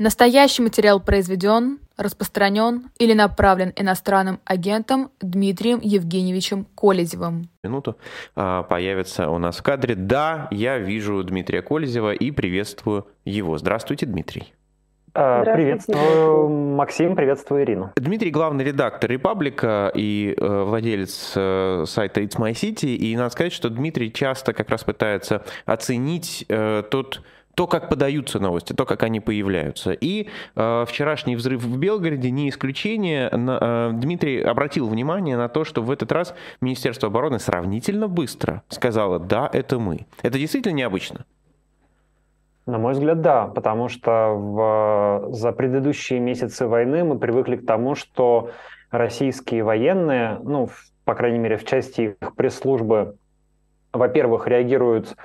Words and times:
Настоящий 0.00 0.62
материал 0.62 0.98
произведен, 0.98 1.78
распространен 1.98 2.84
или 2.98 3.12
направлен 3.12 3.74
иностранным 3.76 4.40
агентом 4.46 5.10
Дмитрием 5.20 5.78
Евгеньевичем 5.82 6.64
Колезевым. 6.74 7.50
Минуту 7.62 7.98
а, 8.34 8.62
появится 8.62 9.28
у 9.28 9.36
нас 9.36 9.58
в 9.58 9.62
кадре. 9.62 9.94
Да, 9.96 10.48
я 10.52 10.78
вижу 10.78 11.22
Дмитрия 11.22 11.60
Колезева 11.60 12.14
и 12.14 12.30
приветствую 12.30 13.08
его. 13.26 13.58
Здравствуйте, 13.58 14.06
Дмитрий. 14.06 14.54
А, 15.12 15.44
приветствую, 15.44 16.48
Максим, 16.48 17.14
приветствую 17.14 17.64
Ирину. 17.64 17.92
Дмитрий 17.96 18.30
главный 18.30 18.64
редактор 18.64 19.10
«Репаблика» 19.10 19.92
и 19.94 20.34
э, 20.34 20.62
владелец 20.62 21.34
э, 21.36 21.84
сайта 21.86 22.22
It's 22.22 22.38
My 22.38 22.52
City. 22.52 22.94
И 22.94 23.14
надо 23.16 23.28
сказать, 23.28 23.52
что 23.52 23.68
Дмитрий 23.68 24.10
часто 24.10 24.54
как 24.54 24.70
раз 24.70 24.82
пытается 24.82 25.42
оценить 25.66 26.46
э, 26.48 26.84
тот 26.90 27.22
то, 27.54 27.66
как 27.66 27.88
подаются 27.88 28.38
новости, 28.38 28.72
то, 28.72 28.84
как 28.86 29.02
они 29.02 29.20
появляются. 29.20 29.92
И 29.92 30.28
э, 30.56 30.84
вчерашний 30.86 31.36
взрыв 31.36 31.62
в 31.62 31.78
Белгороде 31.78 32.30
не 32.30 32.48
исключение. 32.48 33.28
На, 33.30 33.58
э, 33.60 33.90
Дмитрий 33.94 34.40
обратил 34.40 34.88
внимание 34.88 35.36
на 35.36 35.48
то, 35.48 35.64
что 35.64 35.82
в 35.82 35.90
этот 35.90 36.12
раз 36.12 36.34
Министерство 36.60 37.08
обороны 37.08 37.38
сравнительно 37.38 38.08
быстро 38.08 38.62
сказало 38.68 39.18
«да, 39.18 39.48
это 39.52 39.78
мы». 39.78 40.06
Это 40.22 40.38
действительно 40.38 40.74
необычно? 40.74 41.24
На 42.66 42.78
мой 42.78 42.92
взгляд, 42.92 43.20
да, 43.20 43.46
потому 43.46 43.88
что 43.88 44.34
в, 44.34 45.32
за 45.32 45.52
предыдущие 45.52 46.20
месяцы 46.20 46.66
войны 46.66 47.02
мы 47.04 47.18
привыкли 47.18 47.56
к 47.56 47.66
тому, 47.66 47.94
что 47.94 48.50
российские 48.90 49.64
военные, 49.64 50.38
ну, 50.42 50.68
по 51.04 51.14
крайней 51.14 51.38
мере, 51.38 51.56
в 51.56 51.64
части 51.64 52.16
их 52.20 52.36
пресс-службы, 52.36 53.16
во-первых, 53.92 54.46
реагируют 54.46 55.16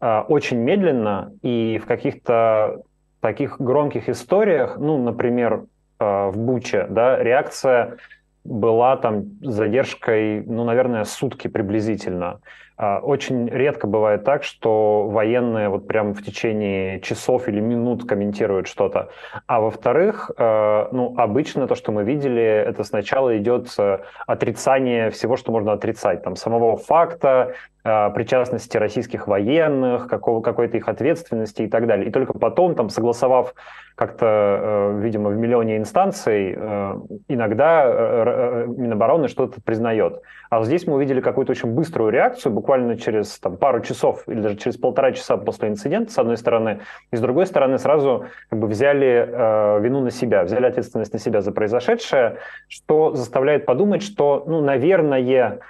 очень 0.00 0.58
медленно, 0.58 1.32
и 1.42 1.80
в 1.82 1.86
каких-то 1.86 2.82
таких 3.20 3.60
громких 3.60 4.08
историях, 4.08 4.76
ну, 4.78 5.02
например, 5.02 5.64
а, 5.98 6.30
в 6.30 6.38
Буче, 6.38 6.86
да, 6.88 7.22
реакция 7.22 7.96
была 8.44 8.96
там 8.96 9.24
задержкой, 9.42 10.42
ну, 10.46 10.64
наверное, 10.64 11.04
сутки 11.04 11.48
приблизительно. 11.48 12.40
А, 12.78 13.00
очень 13.00 13.48
редко 13.48 13.86
бывает 13.86 14.24
так, 14.24 14.44
что 14.44 15.08
военные 15.08 15.68
вот 15.68 15.86
прям 15.86 16.14
в 16.14 16.24
течение 16.24 17.00
часов 17.00 17.48
или 17.48 17.60
минут 17.60 18.08
комментируют 18.08 18.68
что-то. 18.68 19.10
А 19.46 19.60
во-вторых, 19.60 20.30
ну, 20.38 21.14
обычно 21.16 21.66
то, 21.66 21.74
что 21.74 21.92
мы 21.92 22.04
видели, 22.04 22.42
это 22.42 22.84
сначала 22.84 23.36
идет 23.36 23.68
э, 23.78 23.98
отрицание 24.26 25.10
всего, 25.10 25.36
что 25.36 25.52
можно 25.52 25.72
отрицать. 25.72 26.22
Там 26.22 26.36
самого 26.36 26.76
факта, 26.76 27.54
Э, 27.88 28.10
причастности 28.14 28.76
российских 28.76 29.26
военных, 29.28 30.08
какого, 30.08 30.42
какой-то 30.42 30.76
их 30.76 30.88
ответственности 30.88 31.62
и 31.62 31.68
так 31.68 31.86
далее. 31.86 32.08
И 32.08 32.10
только 32.10 32.36
потом, 32.36 32.74
там, 32.74 32.90
согласовав 32.90 33.54
как-то, 33.94 34.26
э, 34.26 35.00
видимо, 35.00 35.30
в 35.30 35.36
миллионе 35.36 35.78
инстанций, 35.78 36.54
э, 36.54 36.94
иногда 37.28 38.64
Минобороны 38.66 39.28
что-то 39.28 39.60
признает. 39.62 40.20
А 40.50 40.62
здесь 40.64 40.86
мы 40.86 40.94
увидели 40.94 41.20
какую-то 41.20 41.52
очень 41.52 41.70
быструю 41.70 42.10
реакцию, 42.10 42.52
буквально 42.52 42.67
через 42.96 43.38
там, 43.38 43.56
пару 43.56 43.80
часов 43.80 44.28
или 44.28 44.40
даже 44.40 44.56
через 44.56 44.76
полтора 44.76 45.12
часа 45.12 45.36
после 45.36 45.68
инцидента, 45.68 46.12
с 46.12 46.18
одной 46.18 46.36
стороны, 46.36 46.80
и 47.10 47.16
с 47.16 47.20
другой 47.20 47.46
стороны 47.46 47.78
сразу 47.78 48.26
как 48.50 48.58
бы 48.58 48.66
взяли 48.66 49.28
э, 49.28 49.80
вину 49.80 50.00
на 50.00 50.10
себя, 50.10 50.44
взяли 50.44 50.66
ответственность 50.66 51.12
на 51.12 51.18
себя 51.18 51.40
за 51.40 51.52
произошедшее, 51.52 52.38
что 52.68 53.14
заставляет 53.14 53.66
подумать, 53.66 54.02
что, 54.02 54.44
ну, 54.46 54.60
наверное, 54.60 55.60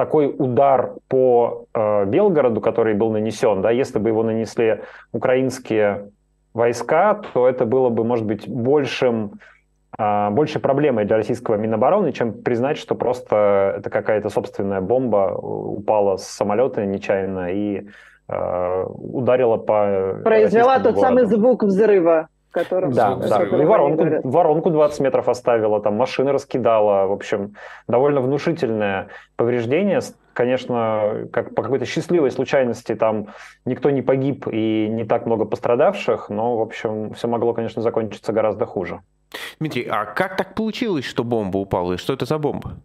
такой 0.00 0.34
удар 0.38 0.94
по 1.08 1.66
э, 1.74 2.06
Белгороду, 2.06 2.62
который 2.62 2.94
был 2.94 3.10
нанесен, 3.10 3.60
да, 3.60 3.70
если 3.70 3.98
бы 3.98 4.08
его 4.08 4.22
нанесли 4.22 4.80
украинские 5.12 6.10
войска, 6.54 7.20
то 7.34 7.46
это 7.46 7.66
было 7.66 7.90
бы, 7.90 8.02
может 8.02 8.24
быть, 8.24 8.48
большим, 8.48 9.40
э, 10.00 10.30
большей 10.30 10.60
проблемой 10.60 11.04
для 11.04 11.16
российского 11.16 11.56
Минобороны, 11.56 12.12
чем 12.12 12.32
признать, 12.32 12.78
что 12.78 12.94
просто 12.94 13.74
это 13.78 13.90
какая-то 13.90 14.30
собственная 14.30 14.80
бомба 14.80 15.34
упала 15.36 16.16
с 16.16 16.26
самолета 16.26 16.84
нечаянно 16.86 17.52
и 17.52 17.86
э, 18.28 18.84
ударила 18.86 19.56
по... 19.56 20.20
Произвела 20.24 20.76
тот 20.76 20.94
городу. 20.94 21.00
самый 21.00 21.26
звук 21.26 21.62
взрыва 21.62 22.28
которым... 22.50 22.92
Да, 22.92 23.14
да. 23.14 23.42
И 23.44 23.64
воронку, 23.64 24.28
воронку 24.28 24.70
20 24.70 25.00
метров 25.00 25.28
оставила, 25.28 25.80
там 25.80 25.94
машины 25.94 26.32
раскидала. 26.32 27.06
В 27.06 27.12
общем, 27.12 27.54
довольно 27.88 28.20
внушительное 28.20 29.08
повреждение. 29.36 30.00
Конечно, 30.32 31.28
как 31.32 31.54
по 31.54 31.62
какой-то 31.62 31.84
счастливой 31.84 32.30
случайности 32.30 32.94
там 32.94 33.28
никто 33.64 33.90
не 33.90 34.02
погиб 34.02 34.46
и 34.50 34.88
не 34.88 35.04
так 35.04 35.26
много 35.26 35.44
пострадавших, 35.44 36.30
но, 36.30 36.56
в 36.56 36.60
общем, 36.62 37.12
все 37.14 37.28
могло, 37.28 37.52
конечно, 37.52 37.82
закончиться 37.82 38.32
гораздо 38.32 38.64
хуже. 38.66 39.00
Дмитрий, 39.60 39.86
а 39.90 40.06
как 40.06 40.36
так 40.38 40.54
получилось, 40.54 41.04
что 41.04 41.22
бомба 41.22 41.58
упала, 41.58 41.92
и 41.92 41.96
что 41.98 42.14
это 42.14 42.24
за 42.24 42.38
бомба? 42.38 42.78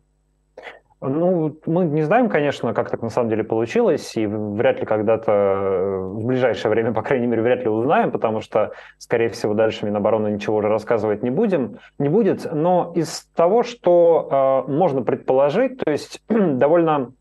Ну, 1.00 1.58
мы 1.66 1.86
не 1.86 2.02
знаем, 2.02 2.28
конечно, 2.28 2.74
как 2.74 2.90
так 2.90 3.02
на 3.02 3.10
самом 3.10 3.30
деле 3.30 3.46
получилось, 3.46 4.18
и 4.18 4.26
вряд 4.26 4.82
ли 4.82 4.86
когда-то 4.86 5.32
э, 5.32 6.00
в 6.00 6.26
ближайшее 6.26 6.72
время, 6.72 6.92
по 6.94 7.02
крайней 7.02 7.28
мере, 7.28 7.44
вряд 7.44 7.60
ли 7.62 7.70
узнаем, 7.70 8.12
потому 8.12 8.42
что, 8.42 8.74
скорее 8.98 9.30
всего, 9.30 9.54
дальше 9.54 9.86
Минобороны 9.86 10.30
ничего 10.30 10.58
уже 10.58 10.68
рассказывать 10.68 11.24
не 11.24 11.30
будем, 11.30 11.80
не 11.98 12.10
будет. 12.10 12.46
Но 12.52 12.92
из 12.94 13.24
того, 13.36 13.64
что 13.64 14.66
э, 14.68 14.72
можно 14.72 15.02
предположить, 15.02 15.78
то 15.78 15.90
есть 15.90 16.22
довольно 16.28 17.14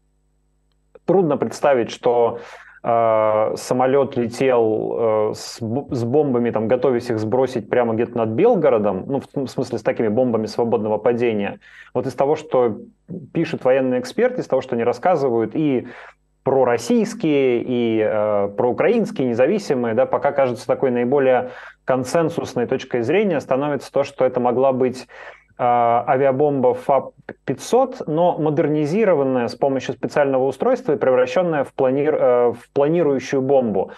трудно 1.04 1.37
представить, 1.37 1.91
что 1.91 2.41
самолет 2.84 4.14
летел 4.14 5.30
э, 5.30 5.32
с, 5.34 5.58
бомбами, 5.60 6.50
там, 6.50 6.68
готовясь 6.68 7.08
их 7.08 7.18
сбросить 7.18 7.70
прямо 7.70 7.94
где-то 7.94 8.18
над 8.18 8.30
Белгородом, 8.30 9.04
ну, 9.06 9.20
в, 9.20 9.48
смысле, 9.48 9.78
с 9.78 9.82
такими 9.82 10.08
бомбами 10.08 10.44
свободного 10.44 10.98
падения. 10.98 11.60
Вот 11.94 12.06
из 12.06 12.12
того, 12.12 12.36
что 12.36 12.76
пишут 13.32 13.64
военные 13.64 14.00
эксперты, 14.00 14.42
из 14.42 14.46
того, 14.46 14.60
что 14.60 14.74
они 14.74 14.84
рассказывают, 14.84 15.52
и 15.54 15.88
пророссийские, 16.42 17.62
и 17.66 18.02
э, 18.06 18.48
проукраинские, 18.54 19.28
независимые, 19.28 19.94
да, 19.94 20.04
пока 20.04 20.32
кажется 20.32 20.66
такой 20.66 20.90
наиболее 20.90 21.52
консенсусной 21.86 22.66
точкой 22.66 23.00
зрения, 23.00 23.40
становится 23.40 23.90
то, 23.90 24.04
что 24.04 24.26
это 24.26 24.40
могла 24.40 24.72
быть 24.72 25.06
авиабомба 25.59 26.75
ФАП-500, 26.75 28.04
но 28.06 28.38
модернизированная 28.38 29.48
с 29.48 29.54
помощью 29.54 29.94
специального 29.94 30.47
устройства 30.47 30.92
и 30.92 30.97
превращенная 30.97 31.65
в, 31.65 31.72
плани... 31.72 32.09
Э, 32.10 32.53
в 32.53 32.70
планирующую 32.72 33.41
бомбу. 33.41 33.93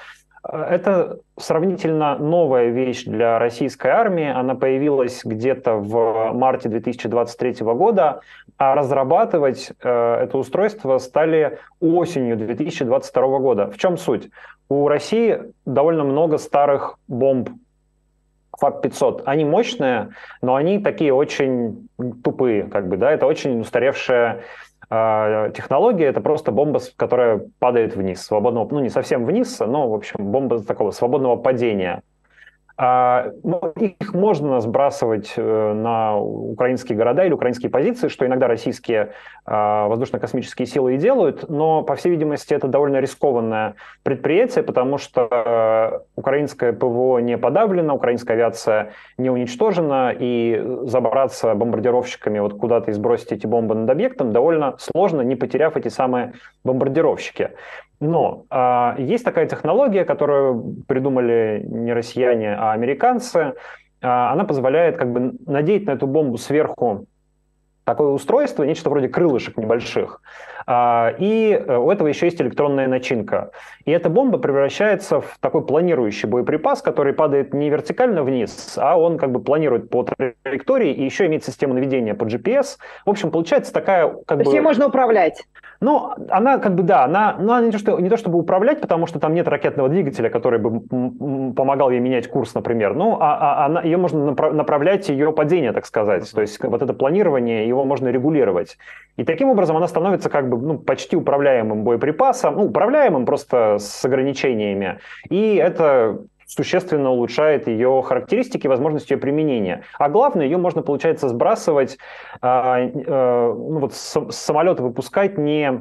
Это 0.53 1.19
сравнительно 1.39 2.19
новая 2.19 2.69
вещь 2.69 3.05
для 3.05 3.39
российской 3.39 3.89
армии. 3.89 4.29
Она 4.29 4.55
появилась 4.55 5.23
где-то 5.25 5.75
в 5.75 6.33
марте 6.35 6.69
2023 6.69 7.65
года, 7.65 8.21
а 8.57 8.75
разрабатывать 8.75 9.73
э, 9.83 10.15
это 10.23 10.39
устройство 10.39 10.99
стали 10.99 11.59
осенью 11.81 12.37
2022 12.37 13.39
года. 13.39 13.71
В 13.71 13.79
чем 13.79 13.97
суть? 13.97 14.31
У 14.69 14.89
России 14.89 15.41
довольно 15.65 16.05
много 16.05 16.39
старых 16.39 16.99
бомб 17.09 17.51
ФАП-500, 18.61 19.23
они 19.25 19.45
мощные, 19.45 20.11
но 20.43 20.55
они 20.55 20.79
такие 20.79 21.13
очень 21.13 21.89
тупые, 22.25 22.65
как 22.65 22.89
бы, 22.89 22.97
да, 22.97 23.13
это 23.13 23.27
очень 23.27 23.61
устаревшая 23.61 24.43
э, 24.91 25.53
технология, 25.55 26.07
это 26.07 26.21
просто 26.21 26.53
бомба, 26.53 26.81
которая 26.97 27.43
падает 27.59 27.97
вниз, 27.97 28.23
свободного, 28.23 28.69
ну, 28.71 28.81
не 28.81 28.89
совсем 28.89 29.25
вниз, 29.25 29.59
но, 29.61 29.89
в 29.89 29.95
общем, 29.95 30.25
бомба 30.25 30.63
такого 30.63 30.91
свободного 30.91 31.37
падения. 31.37 32.03
А, 32.79 33.31
ну, 33.43 33.73
их 33.77 34.13
можно 34.13 34.61
сбрасывать 34.61 35.33
э, 35.37 35.73
на 35.73 36.19
украинские 36.19 36.99
города 36.99 37.25
или 37.25 37.33
украинские 37.33 37.71
позиции, 37.71 38.09
что 38.09 38.27
иногда 38.27 38.49
российские 38.49 39.13
а, 39.47 39.89
воздушно-космические 39.89 40.67
силы 40.67 40.95
и 40.95 40.99
делают, 40.99 41.49
но, 41.49 41.83
по 41.83 41.95
всей 41.95 42.11
видимости, 42.11 42.53
это 42.53 42.69
довольно 42.69 42.99
рискованное 42.99 43.77
предприятие, 44.03 44.63
потому 44.63 44.99
что 44.99 45.27
э, 45.31 46.01
украинское 46.17 46.73
ПВО 46.75 47.19
не 47.19 47.39
подавлено, 47.39 47.95
украинская 47.95 48.37
авиация 48.37 48.93
не 49.17 49.31
уничтожена, 49.31 50.13
и 50.19 50.63
забраться 50.83 51.55
бомбардировщиками 51.55 52.41
вот 52.41 52.59
куда-то 52.59 52.91
и 52.91 52.95
сбросить 52.95 53.33
эти 53.33 53.47
бомбы 53.47 53.75
над 53.75 53.89
объектом 53.89 54.33
довольно 54.33 54.75
сложно, 54.79 55.23
не 55.23 55.37
потеряв 55.37 55.77
эти 55.77 55.89
самые 55.89 56.35
бомбардировщики. 56.63 57.51
Но 58.01 58.45
э, 58.51 58.95
есть 58.99 59.25
такая 59.25 59.47
технология, 59.47 60.05
которую 60.05 60.77
придумали 60.87 61.65
не 61.67 61.95
россияне, 61.95 62.55
а 62.55 62.66
американцы. 62.73 63.39
Э, 63.39 63.53
она 64.01 64.45
позволяет 64.45 64.97
как 64.97 65.13
бы 65.13 65.35
надеть 65.47 65.87
на 65.87 65.93
эту 65.93 66.07
бомбу 66.07 66.39
сверху 66.39 67.07
такое 67.87 68.09
устройство, 68.09 68.65
нечто 68.65 68.91
вроде 68.91 69.09
крылышек 69.09 69.57
небольших. 69.57 70.21
А, 70.67 71.15
и 71.19 71.53
э, 71.53 71.77
у 71.77 71.89
этого 71.93 72.09
еще 72.09 72.27
есть 72.27 72.41
электронная 72.41 72.89
начинка. 72.89 73.53
И 73.85 73.93
эта 73.93 74.11
бомба 74.11 74.39
превращается 74.39 75.21
в 75.21 75.39
такой 75.39 75.65
планирующий 75.65 76.29
боеприпас, 76.29 76.83
который 76.83 77.13
падает 77.13 77.55
не 77.55 77.71
вертикально 77.71 78.25
вниз, 78.25 78.77
а 78.77 78.99
он 78.99 79.17
как 79.17 79.31
бы 79.31 79.41
планирует 79.41 79.89
по 79.89 80.03
траектории 80.03 80.93
и 80.93 81.05
еще 81.05 81.27
имеет 81.27 81.45
систему 81.45 81.75
наведения 81.75 82.15
по 82.15 82.25
GPS. 82.25 82.79
В 83.05 83.11
общем, 83.11 83.31
получается 83.31 83.73
такая... 83.73 84.09
Как 84.09 84.27
То 84.27 84.37
бы... 84.37 84.43
есть 84.43 84.55
ее 84.55 84.63
можно 84.63 84.89
управлять? 84.89 85.45
Ну, 85.81 86.15
она 86.31 86.59
как 86.59 86.75
бы, 86.75 86.83
да, 86.83 87.05
она, 87.05 87.37
ну, 87.39 87.53
она 87.53 87.67
не, 87.67 87.71
то, 87.71 87.79
что, 87.79 88.01
не 88.01 88.09
то 88.09 88.17
чтобы 88.17 88.39
управлять, 88.39 88.81
потому 88.81 89.07
что 89.07 89.21
там 89.21 89.35
нет 89.35 89.47
ракетного 89.47 89.89
двигателя, 89.89 90.31
который 90.31 90.59
бы 90.59 90.81
помогал 91.53 91.91
ей 91.91 92.01
менять 92.01 92.29
курс, 92.29 92.55
например. 92.55 92.95
Ну, 92.95 93.19
а, 93.21 93.63
а 93.63 93.67
она, 93.67 93.83
ее 93.83 93.99
можно 93.99 94.33
направлять, 94.33 95.09
ее 95.09 95.33
падение, 95.33 95.73
так 95.73 95.85
сказать. 95.87 96.23
Uh-huh. 96.23 96.35
То 96.35 96.41
есть 96.41 96.63
вот 96.63 96.83
это 96.83 96.95
планирование, 96.95 97.69
его 97.77 97.85
можно 97.85 98.09
регулировать. 98.09 98.79
И 99.17 99.25
таким 99.25 99.49
образом 99.49 99.77
она 99.77 99.89
становится 99.89 100.29
как 100.29 100.49
бы 100.49 100.59
ну, 100.59 100.79
почти 100.79 101.17
управляемым 101.17 101.85
боеприпасом, 101.85 102.57
ну, 102.57 102.65
управляемым 102.65 103.25
просто 103.25 103.79
с 103.79 104.05
ограничениями. 104.05 104.99
И 105.31 105.55
это 105.55 106.19
существенно 106.47 107.11
улучшает 107.11 107.67
ее 107.67 108.03
характеристики, 108.07 108.67
возможности 108.69 109.13
ее 109.13 109.19
применения. 109.19 109.83
А 109.99 110.09
главное, 110.09 110.47
ее 110.47 110.59
можно, 110.59 110.83
получается, 110.83 111.29
сбрасывать, 111.29 111.99
а, 112.41 112.79
а, 112.79 113.55
ну, 113.55 113.81
вот 113.81 113.95
с, 113.95 114.31
с 114.31 114.37
самолета 114.37 114.83
выпускать 114.83 115.39
не 115.39 115.81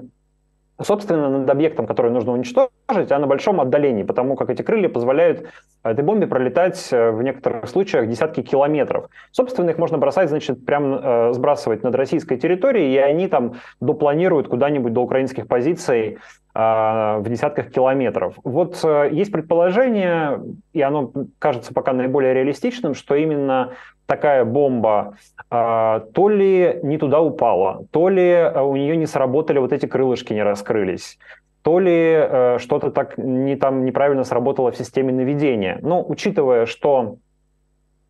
собственно, 0.81 1.29
над 1.29 1.49
объектом, 1.49 1.87
который 1.87 2.11
нужно 2.11 2.33
уничтожить, 2.33 3.11
а 3.11 3.19
на 3.19 3.27
большом 3.27 3.61
отдалении, 3.61 4.03
потому 4.03 4.35
как 4.35 4.49
эти 4.49 4.61
крылья 4.61 4.89
позволяют 4.89 5.47
этой 5.83 6.03
бомбе 6.03 6.27
пролетать 6.27 6.89
э, 6.91 7.11
в 7.11 7.21
некоторых 7.23 7.69
случаях 7.69 8.07
десятки 8.07 8.41
километров. 8.41 9.09
Собственно, 9.31 9.69
их 9.69 9.77
можно 9.77 9.97
бросать, 9.97 10.29
значит, 10.29 10.65
прям 10.65 10.95
э, 10.95 11.33
сбрасывать 11.33 11.83
над 11.83 11.95
российской 11.95 12.37
территорией, 12.37 12.93
и 12.93 12.97
они 12.97 13.27
там 13.27 13.53
допланируют 13.79 14.47
куда-нибудь 14.47 14.93
до 14.93 15.01
украинских 15.01 15.47
позиций 15.47 16.17
в 16.55 17.23
десятках 17.25 17.69
километров. 17.69 18.35
Вот 18.45 18.79
э, 18.81 19.09
есть 19.11 19.29
предположение, 19.29 20.41
и 20.71 20.81
оно 20.81 21.11
кажется 21.37 21.73
пока 21.73 21.91
наиболее 21.91 22.33
реалистичным, 22.33 22.93
что 22.93 23.15
именно 23.15 23.71
такая 24.05 24.45
бомба 24.45 25.17
а, 25.49 26.01
то 26.13 26.29
ли 26.29 26.79
не 26.83 26.97
туда 26.97 27.19
упала, 27.19 27.85
то 27.91 28.07
ли 28.07 28.31
а, 28.31 28.63
у 28.63 28.75
нее 28.77 28.95
не 28.95 29.05
сработали 29.05 29.59
вот 29.59 29.73
эти 29.73 29.85
крылышки, 29.85 30.31
не 30.31 30.43
раскрылись, 30.43 31.17
то 31.61 31.79
ли 31.79 32.13
э, 32.15 32.57
что-то 32.59 32.91
так 32.91 33.17
не 33.17 33.57
там 33.57 33.83
неправильно 33.83 34.23
сработало 34.23 34.71
в 34.71 34.77
системе 34.77 35.11
наведения. 35.11 35.79
Но 35.81 36.05
учитывая, 36.07 36.65
что 36.67 37.17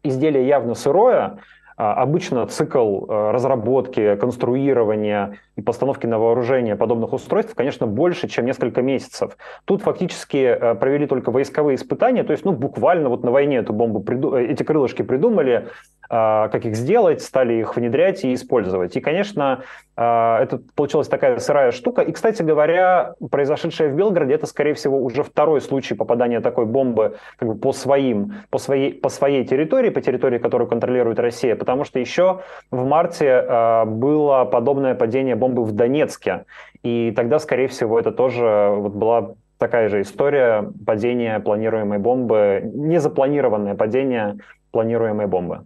изделие 0.03 0.47
явно 0.47 0.75
сырое, 0.75 1.15
а, 1.23 1.37
обычно 1.75 2.45
цикл 2.47 3.05
э, 3.05 3.31
разработки, 3.31 4.15
конструирования 4.15 5.39
и 5.55 5.61
постановки 5.61 6.05
на 6.05 6.19
вооружение 6.19 6.75
подобных 6.75 7.13
устройств, 7.13 7.53
конечно, 7.53 7.85
больше, 7.85 8.27
чем 8.27 8.45
несколько 8.45 8.81
месяцев. 8.81 9.37
Тут 9.65 9.81
фактически 9.81 10.37
э, 10.37 10.75
провели 10.75 11.05
только 11.05 11.31
войсковые 11.31 11.75
испытания, 11.75 12.23
то 12.23 12.31
есть 12.31 12.45
ну, 12.45 12.53
буквально 12.53 13.09
вот 13.09 13.23
на 13.23 13.31
войне 13.31 13.57
эту 13.57 13.73
бомбу. 13.73 14.03
Э, 14.07 14.45
эти 14.45 14.63
крылышки 14.63 15.01
придумали, 15.01 15.67
а, 16.07 16.49
как 16.49 16.65
их 16.65 16.75
сделать, 16.75 17.21
стали 17.21 17.55
их 17.55 17.75
внедрять 17.75 18.23
и 18.23 18.33
использовать. 18.33 18.95
И, 18.95 19.01
конечно, 19.01 19.63
а, 19.95 20.41
это 20.41 20.61
получилась 20.75 21.07
такая 21.07 21.39
сырая 21.39 21.71
штука. 21.71 22.01
И, 22.01 22.11
кстати 22.11 22.43
говоря, 22.43 23.15
произошедшее 23.31 23.89
в 23.89 23.95
Белгороде, 23.95 24.33
это, 24.33 24.45
скорее 24.45 24.73
всего, 24.73 25.01
уже 25.03 25.23
второй 25.23 25.61
случай 25.61 25.95
попадания 25.95 26.41
такой 26.41 26.65
бомбы 26.65 27.17
как 27.37 27.47
бы 27.47 27.55
по, 27.55 27.73
своим, 27.73 28.35
по, 28.49 28.59
своей, 28.59 28.93
по 28.93 29.09
своей 29.09 29.45
территории, 29.45 29.89
по 29.89 30.01
территории, 30.01 30.37
которую 30.37 30.67
контролирует 30.67 31.19
Россия, 31.19 31.55
потому 31.65 31.83
что 31.83 31.99
еще 31.99 32.41
в 32.69 32.85
марте 32.85 33.43
а, 33.47 33.85
было 33.85 34.45
подобное 34.45 34.93
падение 34.93 35.35
бомбы 35.35 35.63
в 35.63 35.71
Донецке. 35.71 36.45
И 36.83 37.11
тогда, 37.15 37.39
скорее 37.39 37.67
всего, 37.67 37.99
это 37.99 38.11
тоже 38.11 38.71
вот 38.75 38.93
была 38.93 39.33
такая 39.57 39.89
же 39.89 40.01
история 40.01 40.71
падения 40.85 41.39
планируемой 41.39 41.97
бомбы, 41.97 42.61
незапланированное 42.63 43.73
падение 43.73 44.37
планируемой 44.71 45.25
бомбы. 45.25 45.65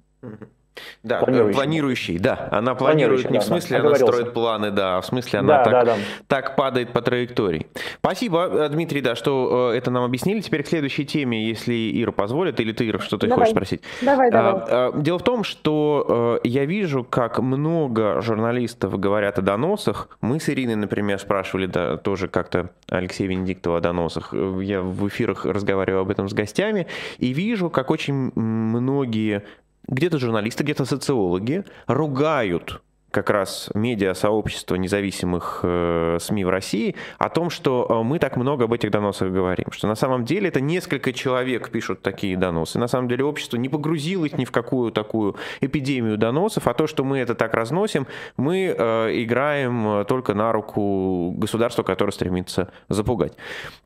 Да, 1.04 1.20
планирующий. 1.20 1.56
планирующий, 1.56 2.20
да. 2.20 2.50
Она 2.52 2.76
планирует 2.76 3.30
не 3.30 3.40
в 3.40 3.44
смысле, 3.44 3.80
да, 3.80 3.88
она 3.88 3.96
строит 3.96 4.34
планы, 4.34 4.72
да, 4.72 4.98
а 4.98 5.02
в 5.02 5.06
смысле 5.06 5.40
она 5.40 5.58
да, 5.58 5.64
так, 5.64 5.74
да, 5.74 5.86
да. 5.86 5.96
так 6.28 6.56
падает 6.56 6.94
по 6.94 7.02
траектории. 7.02 7.68
Спасибо, 8.00 8.48
э, 8.52 8.70
Дмитрий, 8.70 9.02
да, 9.02 9.16
что 9.16 9.72
э, 9.74 9.78
это 9.78 9.92
нам 9.92 10.04
объяснили. 10.04 10.42
Теперь 10.42 10.64
к 10.64 10.68
следующей 10.68 11.06
теме, 11.06 11.48
если 11.48 12.02
Ира 12.02 12.12
позволит, 12.12 12.60
или 12.60 12.72
ты, 12.72 12.88
Ира, 12.88 13.00
что 13.00 13.18
ты 13.18 13.28
давай. 13.28 13.46
хочешь 13.46 13.56
спросить? 13.56 13.82
Давай, 14.02 14.32
давай. 14.32 14.62
А, 14.68 14.92
дело 14.96 15.20
в 15.20 15.24
том, 15.24 15.44
что 15.44 16.40
я 16.44 16.66
вижу, 16.66 17.04
как 17.04 17.40
много 17.40 18.22
журналистов 18.22 19.00
говорят 19.00 19.40
о 19.40 19.42
доносах. 19.42 20.10
Мы 20.22 20.40
с 20.40 20.50
Ириной, 20.50 20.76
например, 20.76 21.20
спрашивали 21.20 21.66
да, 21.66 21.98
тоже 21.98 22.28
как-то 22.28 22.70
Алексея 22.90 23.28
Венедиктова 23.28 23.78
о 23.78 23.82
доносах. 23.82 24.34
Я 24.34 24.82
в 24.82 25.08
эфирах 25.08 25.46
разговариваю 25.46 26.02
об 26.02 26.10
этом 26.10 26.30
с 26.30 26.34
гостями, 26.34 26.88
и 27.18 27.34
вижу, 27.34 27.70
как 27.70 27.92
очень 27.92 28.32
многие 28.36 29.44
где-то 29.90 30.20
журналисты, 30.20 30.64
где-то 30.64 30.86
социологи 30.86 31.66
ругают 31.88 32.82
как 33.12 33.30
раз 33.30 33.70
медиа-сообщество 33.74 34.76
независимых 34.76 35.62
э, 35.64 36.18
СМИ 36.20 36.46
в 36.46 36.50
России 36.50 36.96
о 37.18 37.30
том, 37.30 37.50
что 37.50 37.88
э, 37.90 38.04
мы 38.04 38.20
так 38.20 38.38
много 38.38 38.66
об 38.66 38.74
этих 38.74 38.92
доносах 38.92 39.32
говорим, 39.32 39.72
что 39.72 39.88
на 39.88 39.96
самом 39.96 40.26
деле 40.26 40.50
это 40.50 40.62
несколько 40.62 41.12
человек 41.12 41.70
пишут 41.70 42.02
такие 42.02 42.38
доносы. 42.38 42.78
На 42.78 42.88
самом 42.88 43.08
деле 43.08 43.24
общество 43.24 43.58
не 43.58 43.70
погрузилось 43.70 44.34
ни 44.34 44.46
в 44.46 44.52
какую 44.52 44.92
такую 44.92 45.36
эпидемию 45.62 46.18
доносов, 46.18 46.68
а 46.68 46.74
то, 46.74 46.88
что 46.88 47.04
мы 47.04 47.20
это 47.20 47.36
так 47.36 47.54
разносим, 47.54 48.06
мы 48.38 48.76
э, 48.78 49.24
играем 49.24 50.06
только 50.06 50.34
на 50.34 50.52
руку 50.52 51.32
государству, 51.38 51.84
которое 51.84 52.12
стремится 52.12 52.72
запугать. 52.90 53.34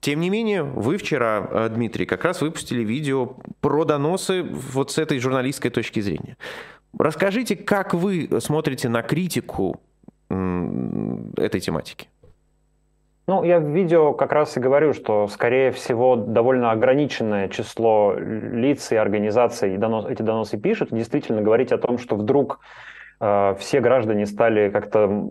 Тем 0.02 0.20
не 0.20 0.30
менее, 0.30 0.64
вы 0.64 0.98
вчера, 0.98 1.48
э, 1.50 1.70
Дмитрий, 1.70 2.06
как 2.06 2.26
раз 2.26 2.42
выпустили 2.42 2.84
видео 2.84 3.38
про 3.62 3.86
доносы 3.86 4.44
вот 4.44 4.92
с 4.92 4.98
этой 4.98 5.20
журналистской 5.20 5.72
точки 5.72 6.02
зрения. 6.02 6.38
Расскажите, 6.98 7.56
как 7.56 7.94
вы 7.94 8.30
смотрите 8.40 8.90
на 8.90 9.02
критику 9.02 9.82
этой 10.30 11.60
тематики? 11.60 12.08
Ну, 13.26 13.44
я 13.44 13.60
в 13.60 13.70
видео 13.70 14.14
как 14.14 14.34
раз 14.34 14.58
и 14.58 14.60
говорю, 14.60 14.94
что, 14.94 15.28
скорее 15.28 15.72
всего, 15.72 16.18
довольно 16.18 16.72
ограниченное 16.72 17.48
число 17.48 18.14
лиц 18.18 18.92
и 18.92 18.98
организаций 18.98 19.78
донос, 19.78 20.06
эти 20.08 20.22
доносы 20.22 20.58
пишут. 20.58 20.90
Действительно, 20.92 21.42
говорить 21.42 21.72
о 21.72 21.78
том, 21.78 21.98
что 21.98 22.18
вдруг 22.18 22.60
э, 23.22 23.56
все 23.60 23.80
граждане 23.80 24.26
стали 24.26 24.70
как-то 24.70 25.30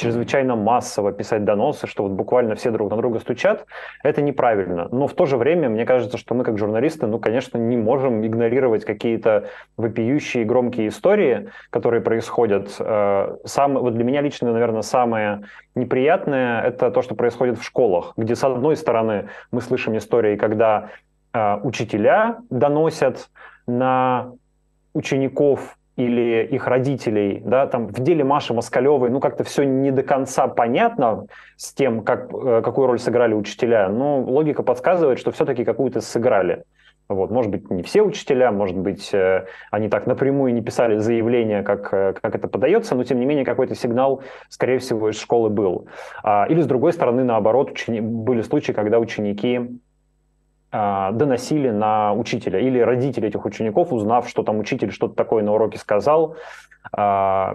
чрезвычайно 0.00 0.56
массово 0.56 1.12
писать 1.12 1.44
доносы, 1.44 1.86
что 1.86 2.04
вот 2.04 2.12
буквально 2.12 2.54
все 2.54 2.70
друг 2.70 2.90
на 2.90 2.96
друга 2.96 3.18
стучат, 3.18 3.66
это 4.02 4.22
неправильно. 4.22 4.88
Но 4.90 5.06
в 5.06 5.12
то 5.12 5.26
же 5.26 5.36
время, 5.36 5.68
мне 5.68 5.84
кажется, 5.84 6.16
что 6.16 6.34
мы 6.34 6.42
как 6.42 6.58
журналисты, 6.58 7.06
ну, 7.06 7.18
конечно, 7.18 7.58
не 7.58 7.76
можем 7.76 8.26
игнорировать 8.26 8.84
какие-то 8.84 9.44
вопиющие 9.76 10.44
громкие 10.44 10.88
истории, 10.88 11.50
которые 11.68 12.00
происходят. 12.00 12.74
Э, 12.78 13.36
сам, 13.44 13.74
вот 13.74 13.94
для 13.94 14.04
меня 14.04 14.22
лично, 14.22 14.52
наверное, 14.52 14.82
самое 14.82 15.42
неприятное– 15.74 16.62
это 16.64 16.90
то, 16.90 17.02
что 17.02 17.14
происходит 17.14 17.58
в 17.58 17.62
школах, 17.62 18.14
где, 18.16 18.34
с 18.34 18.42
одной 18.42 18.76
стороны, 18.76 19.28
мы 19.52 19.60
слышим 19.60 19.96
истории, 19.98 20.36
когда 20.36 20.88
э, 21.34 21.56
учителя 21.62 22.38
доносят 22.48 23.28
на 23.66 24.32
учеников 24.94 25.76
или 25.96 26.46
их 26.50 26.66
родителей, 26.66 27.42
да, 27.44 27.66
там 27.66 27.88
в 27.88 28.00
деле 28.00 28.24
Маши 28.24 28.54
Москалевой, 28.54 29.10
ну, 29.10 29.20
как-то 29.20 29.44
все 29.44 29.64
не 29.64 29.90
до 29.90 30.02
конца 30.02 30.48
понятно 30.48 31.26
с 31.56 31.72
тем, 31.74 32.02
как, 32.02 32.32
э, 32.32 32.62
какую 32.62 32.86
роль 32.86 32.98
сыграли 32.98 33.34
учителя, 33.34 33.88
но 33.88 34.20
логика 34.20 34.62
подсказывает, 34.62 35.18
что 35.18 35.30
все-таки 35.30 35.64
какую-то 35.64 36.00
сыграли. 36.00 36.64
Вот, 37.10 37.32
может 37.32 37.50
быть, 37.50 37.68
не 37.70 37.82
все 37.82 38.02
учителя, 38.02 38.52
может 38.52 38.76
быть, 38.76 39.12
э, 39.12 39.46
они 39.72 39.88
так 39.88 40.06
напрямую 40.06 40.54
не 40.54 40.62
писали 40.62 40.96
заявление, 40.98 41.62
как, 41.64 41.92
э, 41.92 42.12
как 42.12 42.36
это 42.36 42.46
подается, 42.46 42.94
но, 42.94 43.02
тем 43.02 43.18
не 43.18 43.26
менее, 43.26 43.44
какой-то 43.44 43.74
сигнал, 43.74 44.22
скорее 44.48 44.78
всего, 44.78 45.10
из 45.10 45.20
школы 45.20 45.50
был. 45.50 45.88
А, 46.22 46.46
или, 46.48 46.60
с 46.60 46.66
другой 46.66 46.92
стороны, 46.92 47.24
наоборот, 47.24 47.72
учени... 47.72 47.98
были 47.98 48.42
случаи, 48.42 48.70
когда 48.70 49.00
ученики 49.00 49.80
доносили 50.72 51.70
на 51.70 52.12
учителя 52.12 52.60
или 52.60 52.78
родители 52.78 53.28
этих 53.28 53.44
учеников, 53.44 53.92
узнав, 53.92 54.28
что 54.28 54.42
там 54.42 54.58
учитель 54.58 54.92
что-то 54.92 55.14
такое 55.14 55.42
на 55.42 55.52
уроке 55.52 55.78
сказал, 55.78 56.36
а, 56.92 57.54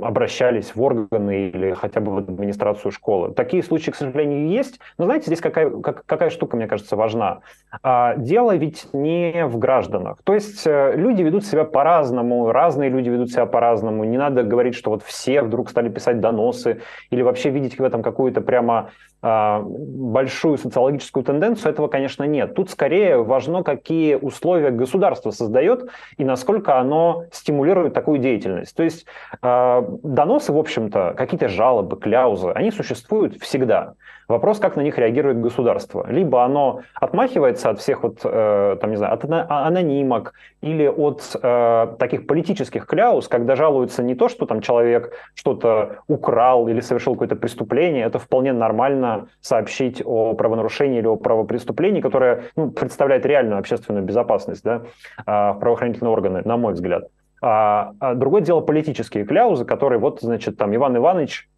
обращались 0.00 0.74
в 0.74 0.82
органы 0.82 1.50
или 1.50 1.74
хотя 1.74 2.00
бы 2.00 2.14
в 2.14 2.18
администрацию 2.18 2.90
школы. 2.90 3.32
Такие 3.32 3.62
случаи, 3.62 3.90
к 3.90 3.94
сожалению, 3.94 4.48
есть. 4.48 4.80
Но 4.98 5.04
знаете, 5.04 5.26
здесь 5.26 5.40
какая, 5.40 5.70
какая 5.70 6.30
штука, 6.30 6.56
мне 6.56 6.66
кажется, 6.66 6.96
важна. 6.96 7.40
А, 7.82 8.16
дело 8.16 8.56
ведь 8.56 8.88
не 8.92 9.46
в 9.46 9.58
гражданах. 9.58 10.22
То 10.24 10.34
есть 10.34 10.66
э, 10.66 10.94
люди 10.96 11.22
ведут 11.22 11.44
себя 11.44 11.64
по-разному, 11.64 12.50
разные 12.50 12.88
люди 12.88 13.10
ведут 13.10 13.30
себя 13.30 13.46
по-разному. 13.46 14.04
Не 14.04 14.16
надо 14.16 14.42
говорить, 14.42 14.74
что 14.74 14.90
вот 14.90 15.02
все 15.02 15.42
вдруг 15.42 15.68
стали 15.68 15.88
писать 15.88 16.20
доносы 16.20 16.80
или 17.10 17.22
вообще 17.22 17.50
видеть 17.50 17.78
в 17.78 17.84
этом 17.84 18.02
какую-то 18.02 18.40
прямо 18.40 18.72
а, 18.74 18.88
большую 19.22 20.58
социологическую 20.58 21.22
тенденцию, 21.22 21.72
этого, 21.72 21.86
конечно, 21.86 22.24
нет. 22.24 22.54
Тут 22.54 22.70
скорее 22.70 23.22
важно, 23.22 23.62
какие 23.62 24.16
условия 24.16 24.70
государство 24.70 25.30
создает 25.30 25.88
и 26.16 26.24
насколько 26.24 26.78
оно 26.78 27.26
стимулирует 27.30 27.94
такую 27.94 28.18
деятельность. 28.18 28.74
То 28.74 28.82
есть 28.82 29.06
а, 29.40 29.86
доносы, 30.02 30.52
в 30.52 30.58
общем-то, 30.58 31.14
какие-то 31.16 31.48
жалобы, 31.48 31.96
кляузы, 31.96 32.48
они 32.48 32.72
существуют 32.72 33.40
всегда. 33.40 33.94
Вопрос, 34.28 34.58
как 34.58 34.76
на 34.76 34.82
них 34.82 34.98
реагирует 34.98 35.40
государство. 35.40 36.06
Либо 36.08 36.44
оно 36.44 36.80
отмахивается 36.94 37.70
от 37.70 37.80
всех 37.80 38.02
вот, 38.02 38.20
э, 38.24 38.76
там, 38.80 38.90
не 38.90 38.96
знаю, 38.96 39.14
от 39.14 39.24
анонимок 39.24 40.34
или 40.60 40.86
от 40.86 41.36
э, 41.42 41.96
таких 41.98 42.26
политических 42.26 42.86
кляуз, 42.86 43.28
когда 43.28 43.56
жалуются 43.56 44.02
не 44.02 44.14
то, 44.14 44.28
что 44.28 44.46
там 44.46 44.60
человек 44.60 45.12
что-то 45.34 45.98
украл 46.08 46.68
или 46.68 46.80
совершил 46.80 47.14
какое-то 47.14 47.36
преступление, 47.36 48.04
это 48.04 48.18
вполне 48.18 48.52
нормально 48.52 49.28
сообщить 49.40 50.02
о 50.04 50.34
правонарушении 50.34 50.98
или 50.98 51.06
о 51.06 51.16
правопреступлении, 51.16 52.00
которое 52.00 52.44
ну, 52.56 52.70
представляет 52.70 53.26
реальную 53.26 53.58
общественную 53.58 54.04
безопасность 54.04 54.62
да, 54.64 54.82
э, 55.26 55.52
в 55.52 55.58
правоохранительные 55.60 56.12
органы, 56.12 56.42
на 56.44 56.56
мой 56.56 56.74
взгляд. 56.74 57.08
А, 57.44 57.92
а 57.98 58.14
другое 58.14 58.40
дело 58.42 58.60
политические 58.60 59.24
кляузы, 59.24 59.64
которые 59.64 59.98
вот, 59.98 60.20
значит, 60.20 60.56
там 60.56 60.74
Иван 60.74 60.96
Иванович 60.96 61.48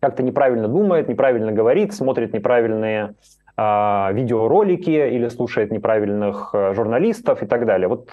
как-то 0.00 0.22
неправильно 0.22 0.66
думает, 0.68 1.08
неправильно 1.08 1.52
говорит, 1.52 1.94
смотрит 1.94 2.32
неправильные 2.32 3.14
видеоролики 3.60 4.90
или 4.90 5.28
слушает 5.28 5.70
неправильных 5.70 6.50
а, 6.54 6.72
журналистов 6.72 7.42
и 7.42 7.46
так 7.46 7.66
далее. 7.66 7.88
Вот 7.88 8.10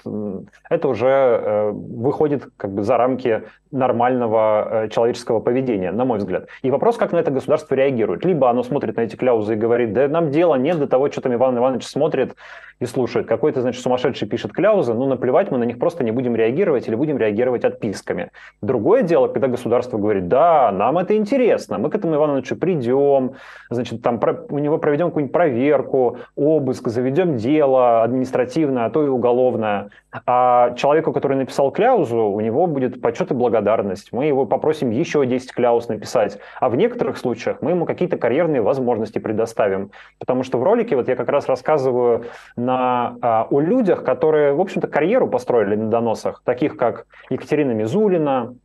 это 0.68 0.88
уже 0.88 1.06
э, 1.08 1.70
выходит 1.70 2.48
как 2.56 2.72
бы 2.72 2.82
за 2.82 2.98
рамки 2.98 3.42
нормального 3.70 4.84
э, 4.84 4.88
человеческого 4.88 5.40
поведения, 5.40 5.90
на 5.90 6.04
мой 6.04 6.18
взгляд. 6.18 6.48
И 6.62 6.70
вопрос, 6.70 6.96
как 6.96 7.12
на 7.12 7.18
это 7.18 7.30
государство 7.30 7.74
реагирует. 7.74 8.24
Либо 8.24 8.50
оно 8.50 8.62
смотрит 8.62 8.96
на 8.96 9.02
эти 9.02 9.16
кляузы 9.16 9.54
и 9.54 9.56
говорит, 9.56 9.92
да 9.92 10.08
нам 10.08 10.30
дела 10.30 10.56
нет 10.56 10.78
до 10.78 10.86
того, 10.86 11.10
что 11.10 11.20
там 11.20 11.34
Иван 11.34 11.56
Иванович 11.56 11.86
смотрит 11.86 12.34
и 12.80 12.86
слушает. 12.86 13.26
Какой-то, 13.26 13.60
значит, 13.60 13.82
сумасшедший 13.82 14.28
пишет 14.28 14.52
кляузы, 14.52 14.94
ну 14.94 15.06
наплевать, 15.06 15.50
мы 15.50 15.58
на 15.58 15.64
них 15.64 15.78
просто 15.78 16.04
не 16.04 16.12
будем 16.12 16.36
реагировать 16.36 16.88
или 16.88 16.94
будем 16.94 17.18
реагировать 17.18 17.64
отписками. 17.64 18.30
Другое 18.62 19.02
дело, 19.02 19.28
когда 19.28 19.48
государство 19.48 19.98
говорит, 19.98 20.28
да, 20.28 20.70
нам 20.72 20.98
это 20.98 21.16
интересно, 21.16 21.78
мы 21.78 21.90
к 21.90 21.94
этому 21.94 22.14
Ивановичу 22.14 22.56
придем, 22.56 23.32
значит, 23.70 24.02
там 24.02 24.20
у 24.50 24.58
него 24.58 24.78
проведем 24.78 25.06
какую-нибудь 25.06 25.32
проверку, 25.38 26.18
обыск, 26.34 26.88
заведем 26.88 27.36
дело 27.36 28.02
административное, 28.02 28.86
а 28.86 28.90
то 28.90 29.04
и 29.04 29.08
уголовное. 29.08 29.90
А 30.26 30.74
человеку, 30.74 31.12
который 31.12 31.36
написал 31.36 31.70
кляузу, 31.70 32.24
у 32.24 32.40
него 32.40 32.66
будет 32.66 33.00
почет 33.00 33.30
и 33.30 33.34
благодарность. 33.34 34.12
Мы 34.12 34.26
его 34.26 34.46
попросим 34.46 34.90
еще 34.90 35.24
10 35.24 35.52
кляуз 35.52 35.86
написать. 35.86 36.40
А 36.58 36.68
в 36.68 36.74
некоторых 36.74 37.18
случаях 37.18 37.58
мы 37.62 37.70
ему 37.70 37.86
какие-то 37.86 38.16
карьерные 38.16 38.62
возможности 38.62 39.20
предоставим. 39.20 39.92
Потому 40.18 40.42
что 40.42 40.58
в 40.58 40.64
ролике 40.64 40.96
вот 40.96 41.06
я 41.06 41.14
как 41.14 41.28
раз 41.28 41.46
рассказываю 41.46 42.24
на, 42.56 43.16
а, 43.22 43.46
о 43.48 43.60
людях, 43.60 44.02
которые, 44.02 44.54
в 44.54 44.60
общем-то, 44.60 44.88
карьеру 44.88 45.28
построили 45.28 45.76
на 45.76 45.88
доносах, 45.88 46.42
таких 46.44 46.76
как 46.76 47.06
Екатерина 47.30 47.70
Мизулина, 47.70 48.56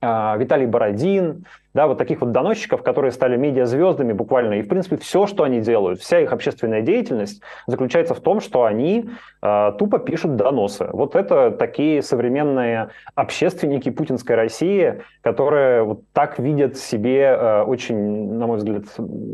а, 0.00 0.36
Виталий 0.36 0.66
Бородин, 0.66 1.46
да, 1.76 1.86
вот 1.86 1.98
таких 1.98 2.22
вот 2.22 2.32
доносчиков, 2.32 2.82
которые 2.82 3.12
стали 3.12 3.36
медиазвездами 3.36 4.14
буквально. 4.14 4.54
И, 4.54 4.62
в 4.62 4.68
принципе, 4.68 4.96
все, 4.96 5.26
что 5.26 5.44
они 5.44 5.60
делают, 5.60 6.00
вся 6.00 6.20
их 6.20 6.32
общественная 6.32 6.80
деятельность 6.80 7.42
заключается 7.66 8.14
в 8.14 8.20
том, 8.20 8.40
что 8.40 8.64
они 8.64 9.10
э, 9.42 9.72
тупо 9.78 9.98
пишут 9.98 10.36
доносы. 10.36 10.88
Вот 10.90 11.14
это 11.14 11.50
такие 11.50 12.00
современные 12.00 12.88
общественники 13.14 13.90
путинской 13.90 14.36
России, 14.36 15.02
которые 15.20 15.82
вот 15.82 16.00
так 16.14 16.38
видят 16.38 16.78
себе 16.78 17.36
э, 17.38 17.62
очень, 17.64 18.32
на 18.32 18.46
мой 18.46 18.56
взгляд, 18.56 18.84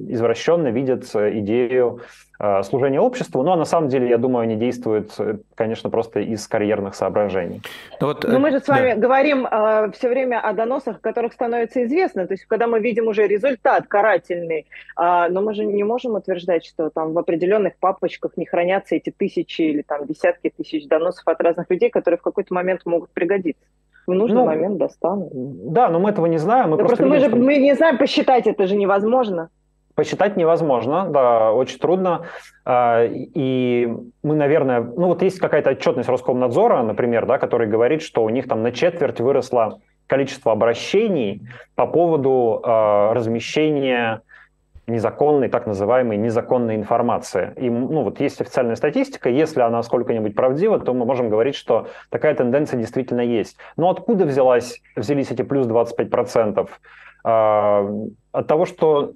извращенно 0.08 0.68
видят 0.68 1.04
идею 1.14 2.00
Э, 2.44 2.64
служение 2.64 3.00
обществу, 3.00 3.44
но 3.44 3.54
на 3.54 3.64
самом 3.64 3.88
деле, 3.88 4.08
я 4.08 4.18
думаю, 4.18 4.42
они 4.42 4.56
действуют, 4.56 5.14
э, 5.20 5.36
конечно, 5.54 5.90
просто 5.90 6.18
из 6.18 6.48
карьерных 6.48 6.96
соображений. 6.96 7.62
Ну 8.00 8.08
вот, 8.08 8.24
но 8.24 8.40
мы 8.40 8.50
же 8.50 8.58
с 8.58 8.66
вами 8.66 8.94
да. 8.94 9.00
говорим 9.00 9.46
э, 9.48 9.92
все 9.92 10.08
время 10.08 10.40
о 10.40 10.52
доносах, 10.52 11.00
которых 11.00 11.34
становится 11.34 11.84
известно, 11.84 12.26
то 12.32 12.34
есть 12.34 12.46
когда 12.46 12.66
мы 12.66 12.80
видим 12.80 13.08
уже 13.08 13.26
результат 13.26 13.88
карательный, 13.88 14.66
э, 14.98 15.28
но 15.28 15.42
мы 15.42 15.52
же 15.52 15.66
не 15.66 15.84
можем 15.84 16.14
утверждать, 16.14 16.64
что 16.64 16.88
там 16.88 17.12
в 17.12 17.18
определенных 17.18 17.76
папочках 17.76 18.38
не 18.38 18.46
хранятся 18.46 18.94
эти 18.94 19.10
тысячи 19.10 19.60
или 19.60 19.82
там 19.82 20.06
десятки 20.06 20.48
тысяч 20.48 20.88
доносов 20.88 21.28
от 21.28 21.42
разных 21.42 21.68
людей, 21.68 21.90
которые 21.90 22.16
в 22.16 22.22
какой-то 22.22 22.54
момент 22.54 22.86
могут 22.86 23.10
пригодиться 23.10 23.62
в 24.06 24.12
нужный 24.14 24.38
ну, 24.38 24.46
момент 24.46 24.78
достанут. 24.78 25.28
Да, 25.30 25.90
но 25.90 26.00
мы 26.00 26.08
этого 26.08 26.24
не 26.24 26.38
знаем. 26.38 26.70
Мы 26.70 26.78
да 26.78 26.84
просто, 26.84 26.96
просто 26.96 27.04
видим, 27.04 27.30
мы 27.30 27.36
же 27.36 27.42
что... 27.42 27.44
мы 27.44 27.56
не 27.58 27.74
знаем 27.74 27.98
посчитать, 27.98 28.46
это 28.46 28.66
же 28.66 28.76
невозможно. 28.76 29.50
Посчитать 29.94 30.38
невозможно, 30.38 31.06
да, 31.10 31.52
очень 31.52 31.78
трудно. 31.78 32.22
А, 32.64 33.04
и 33.04 33.94
мы, 34.22 34.36
наверное, 34.36 34.80
ну 34.80 35.08
вот 35.08 35.20
есть 35.20 35.38
какая-то 35.38 35.72
отчетность 35.72 36.08
Роскомнадзора, 36.08 36.82
например, 36.82 37.26
да, 37.26 37.36
который 37.36 37.66
говорит, 37.66 38.00
что 38.00 38.24
у 38.24 38.30
них 38.30 38.48
там 38.48 38.62
на 38.62 38.72
четверть 38.72 39.20
выросло 39.20 39.80
количество 40.06 40.52
обращений 40.52 41.42
по 41.74 41.86
поводу 41.86 42.60
э, 42.64 43.12
размещения 43.12 44.22
незаконной, 44.86 45.48
так 45.48 45.66
называемой 45.66 46.16
незаконной 46.16 46.74
информации. 46.74 47.52
И 47.56 47.70
ну, 47.70 48.02
вот 48.02 48.20
есть 48.20 48.40
официальная 48.40 48.76
статистика, 48.76 49.28
если 49.28 49.60
она 49.60 49.82
сколько-нибудь 49.82 50.34
правдива, 50.34 50.80
то 50.80 50.92
мы 50.92 51.04
можем 51.06 51.28
говорить, 51.28 51.54
что 51.54 51.88
такая 52.10 52.34
тенденция 52.34 52.78
действительно 52.78 53.20
есть. 53.20 53.56
Но 53.76 53.90
откуда 53.90 54.24
взялась, 54.24 54.80
взялись 54.96 55.30
эти 55.30 55.42
плюс 55.42 55.66
25%? 55.66 56.68
Э, 57.24 58.08
от 58.32 58.46
того, 58.46 58.66
что 58.66 59.12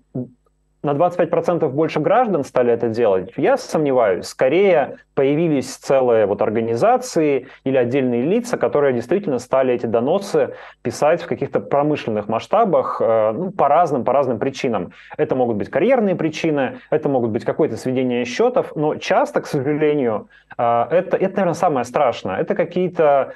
на 0.83 0.91
25% 0.91 1.69
больше 1.69 2.01
граждан 2.01 2.45
стали 2.45 2.73
это 2.73 2.89
делать, 2.89 3.33
я 3.37 3.57
сомневаюсь. 3.57 4.27
Скорее 4.27 4.99
появились 5.15 5.75
целые 5.75 6.27
вот 6.27 6.43
организации 6.43 7.49
или 7.65 7.77
отдельные 7.77 8.23
лица, 8.23 8.57
которые 8.57 8.93
действительно 8.93 9.39
стали 9.39 9.75
эти 9.75 9.87
доносы 9.87 10.55
писать 10.83 11.23
в 11.23 11.27
каких-то 11.27 11.61
промышленных 11.61 12.29
масштабах 12.29 13.01
э, 13.01 13.33
ну, 13.33 13.51
по 13.51 13.69
разным, 13.69 14.05
по 14.05 14.13
разным 14.13 14.39
причинам. 14.39 14.93
Это 15.17 15.35
могут 15.35 15.57
быть 15.57 15.71
карьерные 15.71 16.15
причины, 16.15 16.79
это 16.91 17.09
могут 17.09 17.31
быть 17.31 17.45
какое-то 17.45 17.77
сведение 17.77 18.25
счетов, 18.25 18.77
но 18.77 18.97
часто, 18.97 19.41
к 19.41 19.47
сожалению, 19.47 20.29
э, 20.57 20.63
это, 20.91 21.17
это, 21.17 21.37
наверное, 21.37 21.55
самое 21.55 21.85
страшное. 21.85 22.37
Это 22.37 22.55
какие-то 22.55 23.33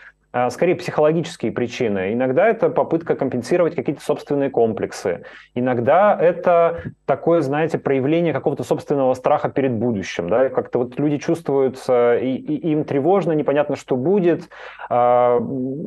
скорее 0.51 0.77
психологические 0.77 1.53
причины. 1.53 2.13
Иногда 2.13 2.47
это 2.47 2.71
попытка 2.71 3.17
компенсировать 3.17 3.75
какие-то 3.75 4.03
собственные 4.03 4.51
комплексы. 4.51 5.23
Иногда 5.55 6.17
это 6.21 6.83
такое, 7.05 7.41
знаете, 7.41 7.79
проявление 7.79 8.33
какого-то 8.33 8.63
собственного 8.63 9.15
страха 9.15 9.49
перед 9.49 9.73
будущим. 9.73 10.29
Да? 10.29 10.49
Как-то 10.49 10.79
вот 10.79 10.99
люди 10.99 11.19
чувствуют, 11.19 11.79
и, 11.89 12.37
и 12.37 12.71
им 12.71 12.85
тревожно, 12.85 13.33
непонятно, 13.33 13.77
что 13.77 13.97
будет, 13.97 14.49
а, 14.89 15.37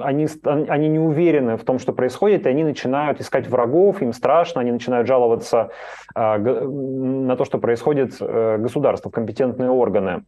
они, 0.02 0.28
они 0.44 0.90
не 0.90 1.00
уверены 1.00 1.58
в 1.58 1.64
том, 1.64 1.80
что 1.80 1.94
происходит, 1.94 2.46
и 2.46 2.50
они 2.50 2.64
начинают 2.64 3.22
искать 3.22 3.48
врагов, 3.48 4.02
им 4.02 4.14
страшно, 4.14 4.62
они 4.62 4.72
начинают 4.72 5.08
жаловаться 5.08 5.70
а, 6.16 6.38
на 6.38 7.36
то, 7.36 7.46
что 7.46 7.58
происходит 7.58 8.16
э, 8.20 8.58
государство, 8.58 9.10
компетентные 9.10 9.70
органы. 9.70 10.24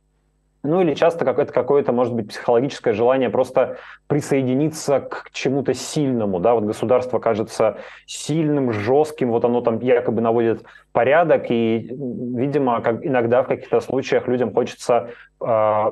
Ну 0.66 0.82
или 0.82 0.94
часто 0.94 1.26
как 1.26 1.40
это 1.40 1.54
какое-то, 1.54 1.92
может 1.92 2.14
быть, 2.14 2.30
психологическое 2.30 2.94
желание 2.94 3.30
просто 3.30 3.78
присоединиться 4.08 5.00
к 5.00 5.30
чему-то 5.32 5.74
сильному. 5.74 6.40
Да? 6.40 6.56
Вот 6.56 6.64
государство 6.64 7.20
кажется 7.20 7.78
сильным, 8.06 8.72
жестким, 8.72 9.32
вот 9.32 9.46
оно 9.46 9.62
там 9.62 9.80
якобы 9.80 10.22
наводит 10.22 10.64
порядок, 10.92 11.50
и, 11.50 11.90
видимо, 11.90 12.82
как 12.82 13.06
иногда 13.06 13.44
в 13.44 13.48
каких-то 13.48 13.80
случаях 13.80 14.28
людям 14.28 14.54
хочется 14.54 15.12
э, 15.40 15.92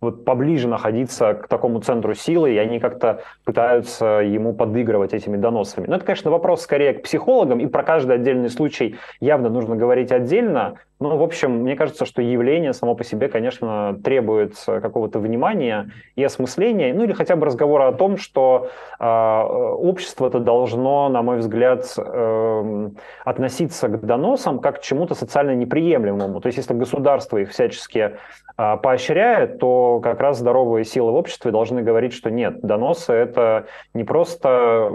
вот 0.00 0.24
поближе 0.24 0.68
находиться 0.68 1.34
к 1.34 1.48
такому 1.48 1.80
центру 1.80 2.14
силы, 2.14 2.52
и 2.52 2.58
они 2.58 2.80
как-то 2.80 3.22
пытаются 3.44 4.20
ему 4.24 4.54
подыгрывать 4.54 5.12
этими 5.12 5.36
доносами. 5.36 5.86
Но 5.86 5.96
это, 5.96 6.04
конечно, 6.04 6.30
вопрос 6.30 6.62
скорее 6.62 6.94
к 6.94 7.02
психологам, 7.02 7.60
и 7.60 7.66
про 7.66 7.82
каждый 7.82 8.16
отдельный 8.16 8.48
случай 8.48 8.96
явно 9.20 9.50
нужно 9.50 9.76
говорить 9.76 10.10
отдельно. 10.10 10.78
Но, 11.00 11.16
в 11.16 11.22
общем, 11.22 11.62
мне 11.62 11.76
кажется, 11.76 12.04
что 12.04 12.20
явление 12.20 12.74
само 12.74 12.94
по 12.94 13.04
себе, 13.04 13.28
конечно, 13.28 13.98
требует 14.04 14.54
какого-то 14.66 15.18
внимания 15.18 15.90
и 16.14 16.22
осмысления, 16.22 16.92
ну 16.92 17.04
или 17.04 17.14
хотя 17.14 17.36
бы 17.36 17.46
разговора 17.46 17.88
о 17.88 17.92
том, 17.92 18.18
что 18.18 18.68
э, 18.98 19.04
общество 19.04 20.26
это 20.26 20.40
должно, 20.40 21.08
на 21.08 21.22
мой 21.22 21.38
взгляд, 21.38 21.86
э, 21.96 22.90
относиться 23.24 23.88
к 23.88 24.04
доносам 24.04 24.58
как 24.58 24.80
к 24.80 24.82
чему-то 24.82 25.14
социально 25.14 25.54
неприемлемому. 25.54 26.38
То 26.42 26.48
есть, 26.48 26.58
если 26.58 26.74
государство 26.74 27.38
их 27.38 27.50
всячески 27.50 28.16
э, 28.58 28.76
поощряет, 28.82 29.58
то 29.58 30.00
как 30.00 30.20
раз 30.20 30.38
здоровые 30.38 30.84
силы 30.84 31.12
в 31.12 31.14
обществе 31.14 31.50
должны 31.50 31.80
говорить, 31.80 32.12
что 32.12 32.30
нет, 32.30 32.60
доносы 32.60 33.14
это 33.14 33.64
не 33.94 34.04
просто 34.04 34.90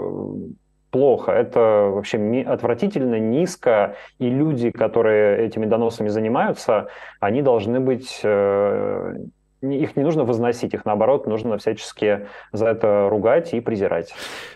плохо, 0.96 1.30
это 1.32 1.90
вообще 1.92 2.44
отвратительно, 2.48 3.18
низко, 3.18 3.96
и 4.18 4.30
люди, 4.30 4.70
которые 4.70 5.46
этими 5.46 5.66
доносами 5.66 6.08
занимаются, 6.08 6.88
они 7.20 7.42
должны 7.42 7.80
быть 7.80 8.20
э, 8.22 9.16
их 9.62 9.96
не 9.96 10.02
нужно 10.02 10.24
возносить, 10.24 10.74
их 10.74 10.84
наоборот 10.84 11.26
нужно 11.26 11.58
всячески 11.58 12.26
за 12.52 12.66
это 12.66 13.08
ругать 13.10 13.54
и 13.54 13.60
презирать. 13.60 14.14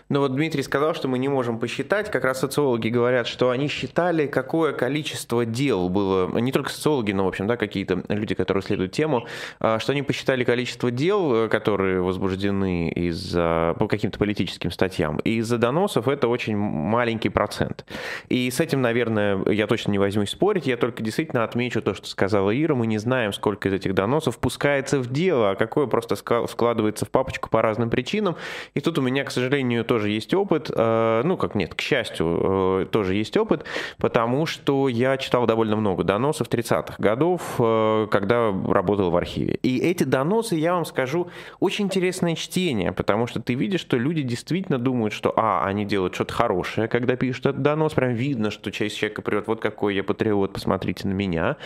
Ну 0.09 0.19
вот 0.19 0.35
Дмитрий 0.35 0.61
сказал, 0.61 0.93
что 0.93 1.07
мы 1.07 1.17
не 1.17 1.29
можем 1.29 1.57
посчитать. 1.57 2.11
Как 2.11 2.23
раз 2.25 2.39
социологи 2.39 2.89
говорят, 2.89 3.27
что 3.27 3.49
они 3.49 3.67
считали, 3.67 4.27
какое 4.27 4.73
количество 4.73 5.45
дел 5.45 5.89
было, 5.89 6.37
не 6.39 6.51
только 6.51 6.69
социологи, 6.69 7.13
но, 7.13 7.25
в 7.25 7.29
общем, 7.29 7.47
да, 7.47 7.57
какие-то 7.57 8.03
люди, 8.09 8.35
которые 8.35 8.61
исследуют 8.61 8.91
тему, 8.91 9.25
а, 9.59 9.79
что 9.79 9.93
они 9.93 10.01
посчитали 10.03 10.43
количество 10.43 10.91
дел, 10.91 11.49
которые 11.49 12.01
возбуждены 12.01 12.89
из-за, 12.89 13.75
по 13.79 13.87
каким-то 13.87 14.19
политическим 14.19 14.69
статьям. 14.69 15.17
И 15.23 15.37
из-за 15.37 15.57
доносов 15.57 16.07
это 16.07 16.27
очень 16.27 16.57
маленький 16.57 17.29
процент. 17.29 17.85
И 18.29 18.51
с 18.51 18.59
этим, 18.59 18.81
наверное, 18.81 19.43
я 19.49 19.65
точно 19.65 19.91
не 19.91 19.99
возьмусь 19.99 20.31
спорить, 20.31 20.67
я 20.67 20.77
только 20.77 21.01
действительно 21.01 21.43
отмечу 21.43 21.81
то, 21.81 21.93
что 21.93 22.07
сказала 22.07 22.51
Ира, 22.51 22.75
мы 22.75 22.85
не 22.85 22.97
знаем, 22.97 23.33
сколько 23.33 23.69
из 23.69 23.73
этих 23.73 23.93
доносов 23.93 24.37
пускается 24.37 24.90
в 24.99 25.11
дело, 25.11 25.51
а 25.51 25.55
какое 25.55 25.87
просто 25.87 26.15
складывается 26.15 27.05
в 27.05 27.09
папочку 27.09 27.49
по 27.49 27.61
разным 27.61 27.89
причинам. 27.89 28.35
И 28.73 28.79
тут 28.79 28.97
у 28.97 29.01
меня, 29.01 29.23
к 29.23 29.31
сожалению, 29.31 29.85
тоже 29.85 30.09
есть 30.09 30.33
опыт, 30.33 30.71
э, 30.73 31.21
ну 31.23 31.37
как 31.37 31.55
нет, 31.55 31.75
к 31.75 31.81
счастью, 31.81 32.81
э, 32.81 32.85
тоже 32.91 33.15
есть 33.15 33.37
опыт, 33.37 33.65
потому 33.97 34.45
что 34.45 34.87
я 34.87 35.17
читал 35.17 35.45
довольно 35.45 35.75
много 35.75 36.03
доносов 36.03 36.47
30-х 36.47 36.95
годов, 36.97 37.41
э, 37.59 38.07
когда 38.11 38.51
работал 38.67 39.11
в 39.11 39.15
архиве. 39.15 39.59
И 39.63 39.79
эти 39.79 40.03
доносы, 40.03 40.55
я 40.55 40.73
вам 40.73 40.85
скажу, 40.85 41.29
очень 41.59 41.85
интересное 41.85 42.35
чтение, 42.35 42.91
потому 42.91 43.27
что 43.27 43.41
ты 43.41 43.53
видишь, 43.53 43.81
что 43.81 43.97
люди 43.97 44.21
действительно 44.21 44.77
думают, 44.77 45.13
что, 45.13 45.33
а, 45.35 45.63
они 45.65 45.85
делают 45.85 46.15
что-то 46.15 46.33
хорошее, 46.33 46.87
когда 46.87 47.15
пишут 47.15 47.45
этот 47.45 47.61
донос, 47.61 47.93
прям 47.93 48.13
видно, 48.13 48.51
что 48.51 48.71
часть 48.71 48.97
человека 48.97 49.21
прет, 49.21 49.47
вот 49.47 49.61
какой 49.61 49.95
я 49.95 50.03
патриот, 50.03 50.53
посмотрите 50.53 51.07
на 51.07 51.13
меня. 51.13 51.57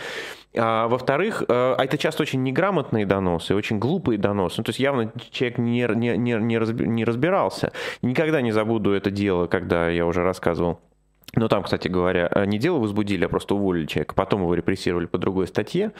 А, 0.56 0.88
во-вторых, 0.88 1.42
а 1.48 1.82
это 1.82 1.98
часто 1.98 2.22
очень 2.22 2.42
неграмотные 2.42 3.06
доносы, 3.06 3.15
очень 3.18 3.78
глупые 3.78 4.18
доносы. 4.18 4.56
Ну, 4.58 4.64
то 4.64 4.70
есть 4.70 4.80
явно 4.80 5.12
человек 5.30 5.58
не, 5.58 5.86
не, 5.94 6.16
не, 6.16 6.86
не 6.86 7.04
разбирался. 7.04 7.72
Никогда 8.02 8.40
не 8.40 8.52
забуду 8.52 8.92
это 8.92 9.10
дело, 9.10 9.46
когда 9.46 9.88
я 9.88 10.06
уже 10.06 10.22
рассказывал 10.22 10.80
ну, 11.36 11.48
там, 11.48 11.62
кстати 11.64 11.88
говоря, 11.88 12.28
э, 12.30 12.46
не 12.46 12.58
дело 12.58 12.78
возбудили, 12.78 13.24
а 13.24 13.28
просто 13.28 13.54
уволили 13.54 13.86
человека. 13.86 14.14
Потом 14.14 14.42
его 14.42 14.54
репрессировали 14.54 15.04
по 15.06 15.18
другой 15.18 15.46
статье. 15.46 15.92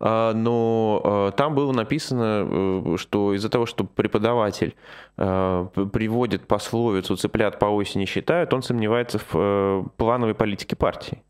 А, 0.00 0.34
но 0.34 1.30
э, 1.32 1.36
там 1.36 1.54
было 1.54 1.72
написано, 1.72 2.98
что 2.98 3.32
из-за 3.34 3.48
того, 3.48 3.66
что 3.66 3.84
преподаватель 3.84 4.74
приводит 5.16 6.46
пословицу 6.46 7.16
«цыплят 7.16 7.58
по 7.58 7.66
осени 7.66 8.06
считают», 8.06 8.52
он 8.54 8.62
сомневается 8.62 9.20
в 9.30 9.90
плановой 9.96 10.34
политике 10.34 10.76
партии 10.76 11.22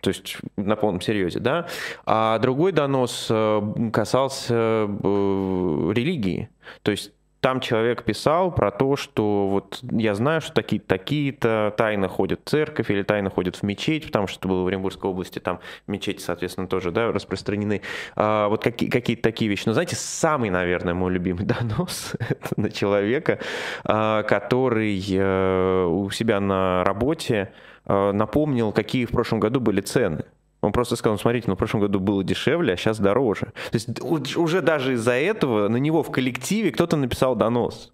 то 0.00 0.08
есть 0.08 0.38
на 0.56 0.76
полном 0.76 1.00
серьезе, 1.00 1.40
да. 1.40 1.66
А 2.04 2.38
другой 2.38 2.72
донос 2.72 3.28
э, 3.30 3.90
касался 3.92 4.54
э, 4.54 5.92
религии, 5.94 6.48
то 6.82 6.90
есть 6.90 7.12
там 7.46 7.60
человек 7.60 8.02
писал 8.02 8.50
про 8.50 8.72
то, 8.72 8.96
что 8.96 9.46
вот 9.46 9.78
я 9.92 10.16
знаю, 10.16 10.40
что 10.40 10.52
такие-то 10.52 10.88
такие-то 10.88 11.72
тайно 11.76 12.08
ходят 12.08 12.40
в 12.44 12.48
церковь 12.50 12.90
или 12.90 13.02
тайно 13.04 13.30
ходят 13.30 13.54
в 13.54 13.62
мечеть, 13.62 14.06
потому 14.06 14.26
что 14.26 14.40
это 14.40 14.48
было 14.48 14.64
в 14.64 14.66
Оренбургской 14.66 15.08
области, 15.08 15.38
там 15.38 15.60
мечети, 15.86 16.20
соответственно, 16.20 16.66
тоже 16.66 16.90
да, 16.90 17.12
распространены. 17.12 17.82
А, 18.16 18.48
вот 18.48 18.64
какие, 18.64 18.90
какие-то 18.90 19.22
такие 19.22 19.48
вещи. 19.48 19.62
Но 19.66 19.74
знаете, 19.74 19.94
самый, 19.94 20.50
наверное, 20.50 20.94
мой 20.94 21.12
любимый 21.12 21.44
донос 21.46 22.14
это 22.18 22.60
на 22.60 22.68
человека, 22.68 23.38
а, 23.84 24.24
который 24.24 25.00
э, 25.08 25.84
у 25.84 26.10
себя 26.10 26.40
на 26.40 26.82
работе 26.82 27.52
напомнил, 27.86 28.72
какие 28.72 29.04
в 29.04 29.10
прошлом 29.10 29.40
году 29.40 29.60
были 29.60 29.80
цены. 29.80 30.24
Он 30.62 30.72
просто 30.72 30.96
сказал, 30.96 31.14
ну, 31.14 31.18
смотрите, 31.18 31.48
ну, 31.48 31.54
в 31.54 31.58
прошлом 31.58 31.82
году 31.82 32.00
было 32.00 32.24
дешевле, 32.24 32.72
а 32.72 32.76
сейчас 32.76 32.98
дороже. 32.98 33.52
То 33.70 33.74
есть 33.74 34.36
уже 34.36 34.62
даже 34.62 34.94
из-за 34.94 35.12
этого 35.12 35.68
на 35.68 35.76
него 35.76 36.02
в 36.02 36.10
коллективе 36.10 36.72
кто-то 36.72 36.96
написал 36.96 37.36
донос. 37.36 37.92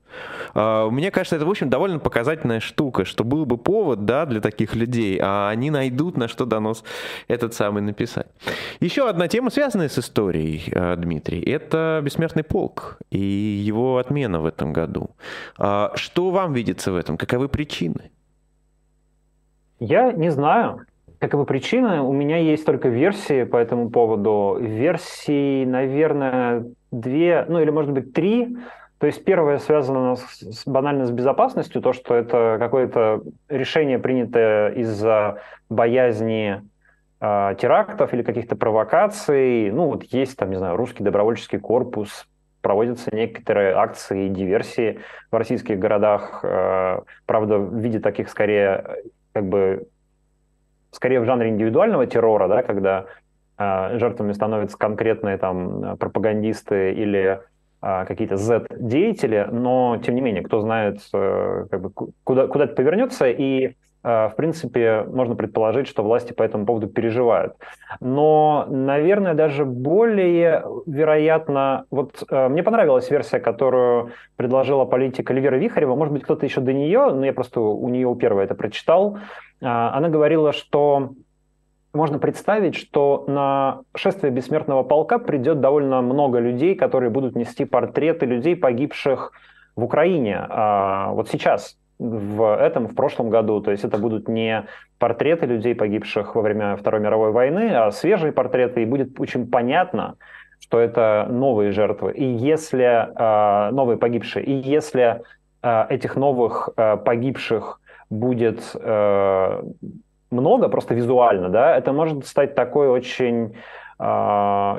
Uh, 0.55 0.91
мне 0.91 1.11
кажется, 1.11 1.37
это, 1.37 1.47
в 1.47 1.51
общем, 1.51 1.71
довольно 1.71 1.99
показательная 1.99 2.61
штука, 2.61 3.07
что 3.07 3.25
был 3.25 3.47
бы 3.47 3.57
повод, 3.57 4.05
да, 4.05 4.27
для 4.27 4.43
таких 4.43 4.75
людей, 4.75 5.19
а 5.21 5.49
они 5.49 5.71
найдут, 5.71 6.19
на 6.19 6.29
что 6.29 6.45
донос 6.45 6.85
этот 7.29 7.55
самый 7.55 7.83
написать. 7.83 8.27
Еще 8.81 9.09
одна 9.09 9.27
тема, 9.29 9.51
связанная 9.51 9.89
с 9.89 9.99
историей, 9.99 10.65
uh, 10.69 10.97
Дмитрий, 10.97 11.41
это 11.41 12.01
«Бессмертный 12.05 12.45
полк» 12.45 12.99
и 13.11 13.19
его 13.19 13.97
отмена 13.97 14.41
в 14.41 14.47
этом 14.47 14.73
году. 14.75 15.11
Что 15.57 16.31
вам 16.31 16.53
видится 16.53 16.93
в 16.93 16.97
этом? 16.97 17.17
Каковы 17.17 17.49
причины? 17.49 18.11
Я 19.83 20.13
не 20.13 20.31
знаю. 20.31 20.87
Каковы 21.19 21.45
причины? 21.45 22.03
У 22.03 22.13
меня 22.13 22.37
есть 22.37 22.65
только 22.65 22.89
версии 22.89 23.43
по 23.43 23.57
этому 23.57 23.91
поводу. 23.91 24.57
Версии, 24.61 25.65
наверное, 25.65 26.67
две, 26.93 27.45
ну 27.49 27.61
или, 27.61 27.71
может 27.71 27.91
быть, 27.91 28.13
три. 28.13 28.57
То 28.99 29.07
есть 29.07 29.25
первое 29.25 29.59
связано 29.59 30.15
с, 30.15 30.63
банально 30.67 31.07
с 31.07 31.11
безопасностью, 31.11 31.83
то, 31.83 31.93
что 31.93 32.15
это 32.15 32.59
какое-то 32.61 33.23
решение, 33.49 33.99
принятое 33.99 34.71
из-за 34.71 35.43
боязни 35.69 36.63
э, 37.21 37.55
терактов 37.59 38.15
или 38.15 38.23
каких-то 38.23 38.55
провокаций. 38.55 39.73
Ну, 39.73 39.87
вот 39.87 40.05
есть 40.05 40.37
там, 40.37 40.51
не 40.51 40.57
знаю, 40.59 40.77
русский 40.77 41.03
добровольческий 41.03 41.59
корпус, 41.59 42.29
проводятся 42.61 43.13
некоторые 43.13 43.75
акции 43.75 44.27
и 44.27 44.29
диверсии 44.29 45.01
в 45.33 45.37
российских 45.37 45.81
городах, 45.81 46.39
э, 46.45 47.01
правда, 47.27 47.59
в 47.59 47.75
виде 47.79 47.99
таких 47.99 48.29
скорее 48.29 48.85
как 49.33 49.49
бы 49.49 49.89
скорее 50.91 51.21
в 51.21 51.25
жанре 51.25 51.49
индивидуального 51.49 52.07
террора, 52.07 52.49
да, 52.49 52.63
когда 52.63 53.07
э, 53.59 53.99
жертвами 53.99 54.33
становятся 54.33 54.77
конкретные 54.79 55.39
там 55.39 55.97
пропагандисты 55.97 56.93
или 56.93 57.41
э, 57.83 58.05
какие-то 58.07 58.37
Z-деятели, 58.37 59.49
но 59.51 60.01
тем 60.05 60.15
не 60.15 60.21
менее, 60.21 60.43
кто 60.43 60.61
знает, 60.61 61.01
э, 61.13 61.67
как 61.71 61.81
бы, 61.81 61.91
куда, 62.25 62.47
куда 62.47 62.65
это 62.65 62.75
повернется, 62.75 63.29
и 63.29 63.69
Э, 63.69 63.92
в 64.03 64.35
принципе, 64.37 65.05
можно 65.05 65.37
предположить, 65.37 65.87
что 65.87 66.03
власти 66.03 66.33
по 66.33 66.43
этому 66.43 66.67
поводу 66.67 66.89
переживают. 66.89 67.55
Но, 68.01 68.67
наверное, 68.69 69.35
даже 69.35 69.65
более 69.65 70.65
вероятно, 70.87 71.85
вот 71.91 72.25
э, 72.29 72.49
мне 72.49 72.65
понравилась 72.65 73.11
версия, 73.11 73.39
которую 73.39 74.11
предложила 74.37 74.85
политика 74.85 75.33
Эльвира 75.33 75.57
Вихарева, 75.57 75.95
может 75.95 76.15
быть, 76.15 76.25
кто-то 76.25 76.45
еще 76.45 76.61
до 76.61 76.73
нее, 76.73 77.11
но 77.13 77.25
я 77.25 77.33
просто 77.33 77.61
у 77.61 77.89
нее 77.89 78.09
у 78.09 78.17
первой 78.17 78.45
это 78.45 78.57
прочитал. 78.57 79.19
Э, 79.61 79.67
она 79.67 80.09
говорила, 80.09 80.53
что 80.53 81.11
можно 81.93 82.19
представить, 82.19 82.75
что 82.75 83.25
на 83.29 83.83
шествие 83.95 84.33
бессмертного 84.33 84.83
полка 84.83 85.19
придет 85.19 85.61
довольно 85.61 86.03
много 86.03 86.41
людей, 86.41 86.75
которые 86.75 87.11
будут 87.11 87.37
нести 87.37 87.65
портреты 87.67 88.27
людей, 88.27 88.57
погибших 88.57 89.33
в 89.77 89.85
Украине. 89.85 90.47
Вот 90.49 91.29
сейчас, 91.29 91.77
в 92.03 92.57
этом, 92.57 92.89
в 92.89 92.95
прошлом 92.95 93.31
году. 93.31 93.61
То 93.61 93.71
есть 93.71 93.85
это 93.85 93.99
будут 93.99 94.29
не 94.29 94.65
портреты 94.99 95.47
людей, 95.47 95.75
погибших 95.75 96.35
во 96.35 96.43
время 96.43 96.77
Второй 96.77 97.01
мировой 97.01 97.31
войны, 97.31 97.71
а 97.75 97.91
свежие 97.93 98.33
портреты, 98.33 98.83
и 98.83 98.87
будет 98.87 99.21
очень 99.21 99.47
понятно, 99.49 100.17
что 100.61 100.81
это 100.81 101.27
новые 101.31 101.71
жертвы. 101.71 102.13
И 102.13 102.25
если 102.25 102.85
э, 102.85 103.71
новые 103.73 103.99
погибшие, 103.99 104.45
и 104.45 104.53
если 104.53 105.23
э, 105.63 105.87
этих 105.89 106.17
новых 106.17 106.71
э, 106.77 106.97
погибших 106.97 107.81
будет 108.11 108.75
много, 110.31 110.69
просто 110.69 110.95
визуально, 110.95 111.49
да, 111.49 111.77
это 111.77 111.93
может 111.93 112.27
стать 112.27 112.55
такой 112.55 112.89
очень 112.89 113.55
а, 113.55 113.57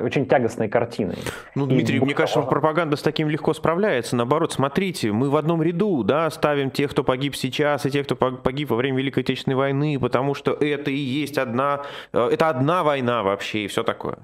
очень 0.01 0.25
тягостной 0.25 0.67
картиной. 0.67 1.17
Ну, 1.55 1.65
Дмитрий, 1.65 1.97
и 1.97 1.99
мне 1.99 2.13
кажется, 2.13 2.39
можно... 2.39 2.51
пропаганда 2.51 2.97
с 2.97 3.01
таким 3.01 3.29
легко 3.29 3.53
справляется. 3.53 4.15
Наоборот, 4.15 4.51
смотрите, 4.51 5.12
мы 5.12 5.29
в 5.29 5.36
одном 5.36 5.63
ряду, 5.63 6.03
да, 6.03 6.29
ставим 6.29 6.71
тех, 6.71 6.91
кто 6.91 7.03
погиб 7.03 7.36
сейчас, 7.36 7.86
и 7.86 7.91
тех, 7.91 8.05
кто 8.05 8.15
погиб 8.15 8.69
во 8.69 8.75
время 8.75 8.97
Великой 8.97 9.23
Отечественной 9.23 9.55
войны, 9.55 9.97
потому 9.99 10.33
что 10.33 10.51
это 10.51 10.91
и 10.91 10.95
есть 10.95 11.38
одна, 11.38 11.83
э, 12.12 12.29
это 12.31 12.49
одна 12.49 12.83
война 12.83 13.23
вообще, 13.23 13.65
и 13.65 13.67
все 13.67 13.83
такое. 13.83 14.17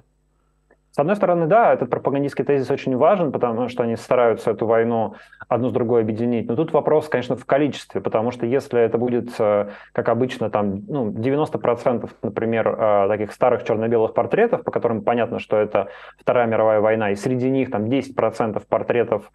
С 0.92 0.98
одной 0.98 1.16
стороны, 1.16 1.46
да, 1.46 1.74
этот 1.74 1.90
пропагандистский 1.90 2.44
тезис 2.44 2.72
очень 2.72 2.98
важен, 2.98 3.32
потому 3.32 3.70
что 3.70 3.84
они 3.84 3.96
стараются 3.96 4.52
эту 4.52 4.66
войну 4.66 5.14
одну 5.48 5.70
с 5.70 5.72
другой 5.72 6.02
объединить. 6.02 6.48
Но 6.48 6.56
тут 6.56 6.74
вопрос, 6.74 7.08
конечно, 7.10 7.36
в 7.36 7.46
количестве, 7.46 8.02
потому 8.02 8.32
что 8.32 8.48
если 8.48 8.82
это 8.82 8.98
будет, 8.98 9.30
э, 9.40 9.70
как 9.92 10.10
обычно, 10.10 10.50
там, 10.50 10.84
ну, 10.88 11.12
90%, 11.12 12.10
например, 12.24 12.68
э, 12.68 13.08
таких 13.08 13.32
старых 13.32 13.64
черно-белых 13.64 14.16
портретов, 14.16 14.64
по 14.64 14.72
которым 14.72 15.04
понятно, 15.04 15.40
что 15.40 15.58
это 15.58 15.90
Вторая 16.18 16.48
мировая 16.48 16.82
война, 16.82 17.12
и 17.12 17.16
среди 17.16 17.50
них 17.50 17.70
там 17.70 17.86
10% 17.86 18.66
портретов 18.68 19.32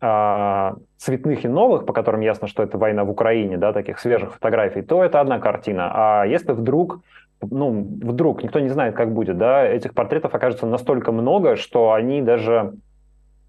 э, 0.00 0.72
цветных 0.96 1.44
и 1.44 1.48
новых, 1.48 1.86
по 1.86 1.92
которым 1.92 2.20
ясно, 2.20 2.48
что 2.48 2.64
это 2.64 2.78
война 2.78 3.04
в 3.04 3.10
Украине, 3.10 3.58
да, 3.58 3.72
таких 3.72 4.00
свежих 4.00 4.34
фотографий, 4.34 4.82
то 4.82 5.04
это 5.04 5.20
одна 5.20 5.38
картина. 5.38 5.90
А 5.94 6.24
если 6.24 6.52
вдруг 6.52 7.00
ну, 7.42 7.82
вдруг, 8.02 8.42
никто 8.42 8.60
не 8.60 8.68
знает, 8.68 8.94
как 8.94 9.12
будет, 9.12 9.38
да, 9.38 9.64
этих 9.66 9.94
портретов 9.94 10.34
окажется 10.34 10.66
настолько 10.66 11.12
много, 11.12 11.56
что 11.56 11.92
они 11.92 12.22
даже 12.22 12.74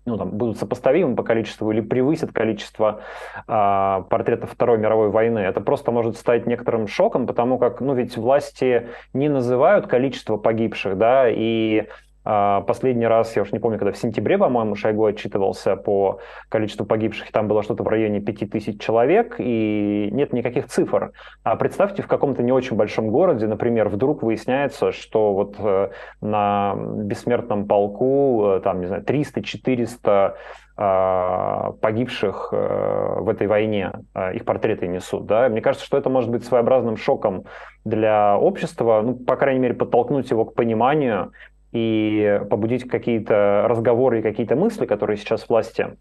ну, 0.06 0.18
там, 0.18 0.32
будут 0.32 0.58
сопоставимы 0.58 1.16
по 1.16 1.24
количеству 1.24 1.72
или 1.72 1.82
превысят 1.82 2.32
количество 2.32 3.02
э, 3.48 4.04
портретов 4.10 4.52
Второй 4.52 4.80
мировой 4.80 5.10
войны. 5.10 5.40
Это 5.40 5.62
просто 5.62 5.92
может 5.92 6.18
стать 6.18 6.48
некоторым 6.48 6.88
шоком, 6.88 7.28
потому 7.28 7.60
как, 7.60 7.82
ну, 7.82 7.94
ведь 7.94 8.18
власти 8.18 8.88
не 9.14 9.30
называют 9.30 9.88
количество 9.88 10.38
погибших, 10.38 10.98
да, 10.98 11.30
и 11.30 11.88
последний 12.24 13.08
раз, 13.08 13.36
я 13.36 13.42
уж 13.42 13.52
не 13.52 13.60
помню, 13.60 13.80
когда 13.80 13.92
в 13.92 13.98
сентябре, 13.98 14.38
по-моему, 14.38 14.76
Шойгу 14.76 15.06
отчитывался 15.06 15.76
по 15.76 16.20
количеству 16.50 16.86
погибших, 16.86 17.32
там 17.32 17.48
было 17.48 17.64
что-то 17.64 17.84
в 17.84 17.88
районе 17.88 18.20
5000 18.20 18.80
человек, 18.80 19.36
и 19.40 20.10
нет 20.12 20.34
никаких 20.34 20.68
цифр. 20.68 21.12
А 21.44 21.56
представьте, 21.56 22.04
в 22.04 22.08
каком-то 22.08 22.44
не 22.44 22.52
очень 22.52 22.76
большом 22.76 23.10
городе, 23.10 23.48
например, 23.48 23.90
вдруг 23.90 24.24
выясняется, 24.24 24.92
что 24.92 25.34
вот 25.34 25.56
э, 25.60 25.90
на 26.22 26.76
бессмертном 26.76 27.68
полку, 27.68 28.46
э, 28.46 28.60
там, 28.62 28.82
не 28.82 28.88
знаю, 28.88 29.04
300-400 29.04 30.36
а, 30.78 31.74
погибших 31.82 32.50
э, 32.54 33.16
в 33.20 33.30
этой 33.30 33.46
войне, 33.46 33.92
их 34.34 34.46
портреты 34.46 34.88
несут. 34.88 35.26
Да? 35.26 35.48
Мне 35.50 35.62
кажется, 35.62 35.86
что 35.86 35.98
это 35.98 36.10
может 36.10 36.32
быть 36.32 36.44
своеобразным 36.44 36.98
шоком 36.98 37.44
для 37.86 38.38
общества, 38.38 39.02
ну, 39.04 39.14
по 39.14 39.36
крайней 39.36 39.60
мере, 39.60 39.74
подтолкнуть 39.74 40.32
его 40.32 40.46
к 40.46 40.56
пониманию 40.56 41.34
и 41.72 42.42
побудить 42.50 42.88
какие-то 42.88 43.66
разговоры 43.68 44.20
и 44.20 44.22
какие-то 44.22 44.56
мысли, 44.56 44.86
которые 44.86 45.18
сейчас 45.18 45.48
власти 45.48 45.98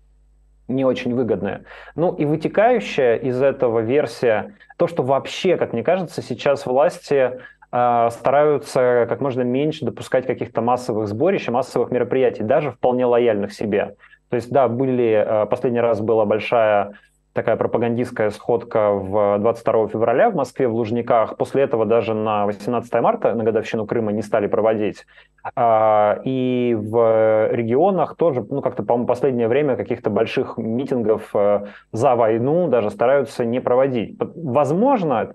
не 0.68 0.85
очень 0.85 1.14
выгодные. 1.14 1.64
Ну 1.96 2.14
и 2.14 2.24
вытекающая 2.24 3.16
из 3.16 3.42
этого 3.42 3.80
версия, 3.80 4.54
то, 4.76 4.87
что 4.87 5.02
вообще, 5.02 5.56
как 5.56 5.72
мне 5.72 5.83
кажется, 5.83 6.22
сейчас 6.22 6.64
власти 6.64 7.40
э, 7.72 8.09
стараются 8.11 9.06
как 9.09 9.20
можно 9.20 9.42
меньше 9.42 9.85
допускать 9.85 10.26
каких-то 10.26 10.61
массовых 10.61 11.09
сборищ, 11.09 11.48
массовых 11.48 11.90
мероприятий, 11.90 12.42
даже 12.42 12.70
вполне 12.70 13.04
лояльных 13.04 13.52
себе. 13.52 13.96
То 14.28 14.37
есть, 14.37 14.50
да, 14.50 14.68
были, 14.68 15.24
э, 15.26 15.46
последний 15.46 15.80
раз 15.80 16.00
была 16.00 16.24
большая 16.24 16.92
такая 17.33 17.57
пропагандистская 17.57 18.31
сходка 18.31 18.90
в 18.93 19.38
22 19.38 19.88
февраля 19.88 20.31
в 20.31 20.35
Москве, 20.35 20.66
в 20.66 20.75
Лужниках. 20.75 21.37
После 21.37 21.62
этого 21.62 21.87
даже 21.87 22.14
на 22.14 22.47
18 22.47 22.93
марта, 22.95 23.35
на 23.35 23.45
годовщину 23.45 23.87
Крыма, 23.87 24.12
не 24.12 24.23
стали 24.23 24.47
проводить. 24.47 25.07
А, 25.55 26.21
и 26.25 26.77
в 26.79 27.49
регионах 27.53 28.16
тоже, 28.16 28.45
ну, 28.49 28.61
как-то, 28.62 28.83
по-моему, 28.83 29.07
последнее 29.07 29.49
время 29.49 29.77
каких-то 29.77 30.11
больших 30.11 30.59
митингов 30.59 31.31
э, 31.35 31.66
за 31.93 32.16
войну 32.16 32.69
даже 32.69 32.90
стараются 32.90 33.45
не 33.45 33.61
проводить. 33.61 34.19
Возможно, 34.19 35.31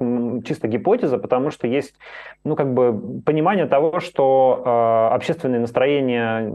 чисто 0.45 0.67
гипотеза, 0.67 1.17
потому 1.17 1.49
что 1.49 1.67
есть, 1.67 1.95
ну, 2.43 2.55
как 2.55 2.73
бы 2.73 3.21
понимание 3.25 3.67
того, 3.67 3.99
что 3.99 4.61
э, 4.65 5.15
общественные 5.15 5.61
настроения 5.61 6.51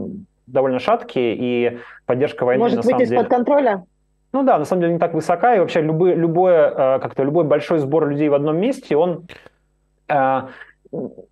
довольно 0.47 0.79
шаткие, 0.79 1.35
и 1.37 1.79
поддержка 2.05 2.45
войны 2.45 2.63
Может 2.63 2.77
на 2.77 2.83
самом 2.83 2.99
деле... 2.99 3.15
из-под 3.15 3.29
контроля? 3.29 3.83
Ну 4.33 4.43
да, 4.43 4.57
на 4.57 4.65
самом 4.65 4.81
деле 4.81 4.93
не 4.93 4.99
так 4.99 5.13
высока, 5.13 5.55
и 5.55 5.59
вообще 5.59 5.81
любой, 5.81 6.15
любое, 6.15 6.69
э, 6.69 6.99
как-то 6.99 7.23
любой 7.23 7.43
большой 7.43 7.79
сбор 7.79 8.07
людей 8.07 8.29
в 8.29 8.33
одном 8.33 8.57
месте, 8.57 8.95
он 8.95 9.27
э, 10.07 10.41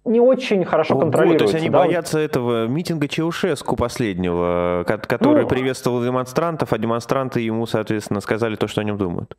не 0.06 0.20
очень 0.20 0.66
хорошо 0.66 0.96
вот, 0.96 1.02
контролируется. 1.02 1.46
То 1.46 1.52
есть 1.52 1.64
они 1.64 1.70
да? 1.70 1.80
боятся 1.80 2.20
этого 2.20 2.68
митинга 2.68 3.08
Чаушеску 3.08 3.76
последнего, 3.76 4.84
который 4.86 5.44
ну, 5.44 5.48
приветствовал 5.48 6.04
демонстрантов, 6.04 6.74
а 6.74 6.78
демонстранты 6.78 7.42
ему, 7.42 7.66
соответственно, 7.66 8.22
сказали 8.22 8.56
то, 8.56 8.68
что 8.68 8.82
о 8.82 8.84
нем 8.84 8.98
думают. 8.98 9.36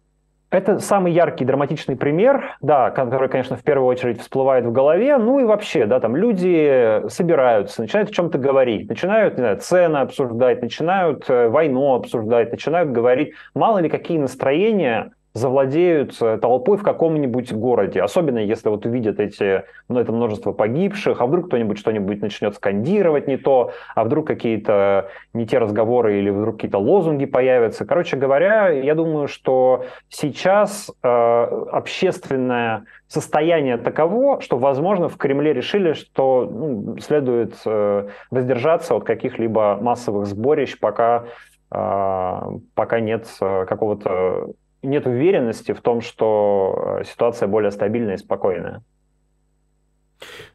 Это 0.50 0.80
самый 0.80 1.12
яркий 1.12 1.44
драматичный 1.44 1.94
пример, 1.94 2.56
да, 2.60 2.90
который, 2.90 3.28
конечно, 3.28 3.56
в 3.56 3.62
первую 3.62 3.86
очередь 3.86 4.20
всплывает 4.20 4.64
в 4.64 4.72
голове. 4.72 5.16
Ну 5.16 5.38
и 5.38 5.44
вообще, 5.44 5.86
да, 5.86 6.00
там 6.00 6.16
люди 6.16 7.08
собираются, 7.08 7.82
начинают 7.82 8.10
о 8.10 8.12
чем-то 8.12 8.38
говорить, 8.38 8.88
начинают, 8.88 9.34
не 9.34 9.42
знаю, 9.42 9.56
цены 9.58 9.98
обсуждать, 9.98 10.60
начинают 10.60 11.30
э, 11.30 11.48
войну 11.48 11.94
обсуждать, 11.94 12.50
начинают 12.50 12.90
говорить, 12.90 13.34
мало 13.54 13.78
ли 13.78 13.88
какие 13.88 14.18
настроения 14.18 15.12
завладеют 15.32 16.18
толпой 16.40 16.76
в 16.76 16.82
каком-нибудь 16.82 17.52
городе. 17.52 18.02
Особенно 18.02 18.38
если 18.38 18.68
вот 18.68 18.84
увидят 18.86 19.20
эти, 19.20 19.64
ну, 19.88 20.00
это 20.00 20.12
множество 20.12 20.52
погибших, 20.52 21.20
а 21.20 21.26
вдруг 21.26 21.46
кто-нибудь 21.46 21.78
что-нибудь 21.78 22.20
начнет 22.20 22.54
скандировать 22.54 23.28
не 23.28 23.36
то, 23.36 23.72
а 23.94 24.04
вдруг 24.04 24.26
какие-то 24.26 25.08
не 25.32 25.46
те 25.46 25.58
разговоры 25.58 26.18
или 26.18 26.30
вдруг 26.30 26.56
какие-то 26.56 26.78
лозунги 26.78 27.26
появятся. 27.26 27.84
Короче 27.84 28.16
говоря, 28.16 28.68
я 28.68 28.94
думаю, 28.94 29.28
что 29.28 29.84
сейчас 30.08 30.90
э, 31.02 31.08
общественное 31.08 32.84
состояние 33.06 33.76
таково, 33.76 34.40
что, 34.40 34.56
возможно, 34.56 35.08
в 35.08 35.16
Кремле 35.16 35.52
решили, 35.52 35.92
что 35.94 36.48
ну, 36.50 36.98
следует 36.98 37.54
э, 37.66 38.08
воздержаться 38.30 38.94
от 38.94 39.04
каких-либо 39.04 39.78
массовых 39.80 40.26
сборищ, 40.26 40.78
пока, 40.78 41.24
э, 41.72 42.40
пока 42.74 43.00
нет 43.00 43.26
э, 43.40 43.64
какого-то 43.66 44.50
нет 44.82 45.06
уверенности 45.06 45.72
в 45.72 45.80
том, 45.80 46.00
что 46.00 46.98
э, 47.00 47.04
ситуация 47.04 47.48
более 47.48 47.70
стабильная 47.70 48.14
и 48.14 48.18
спокойная. 48.18 48.82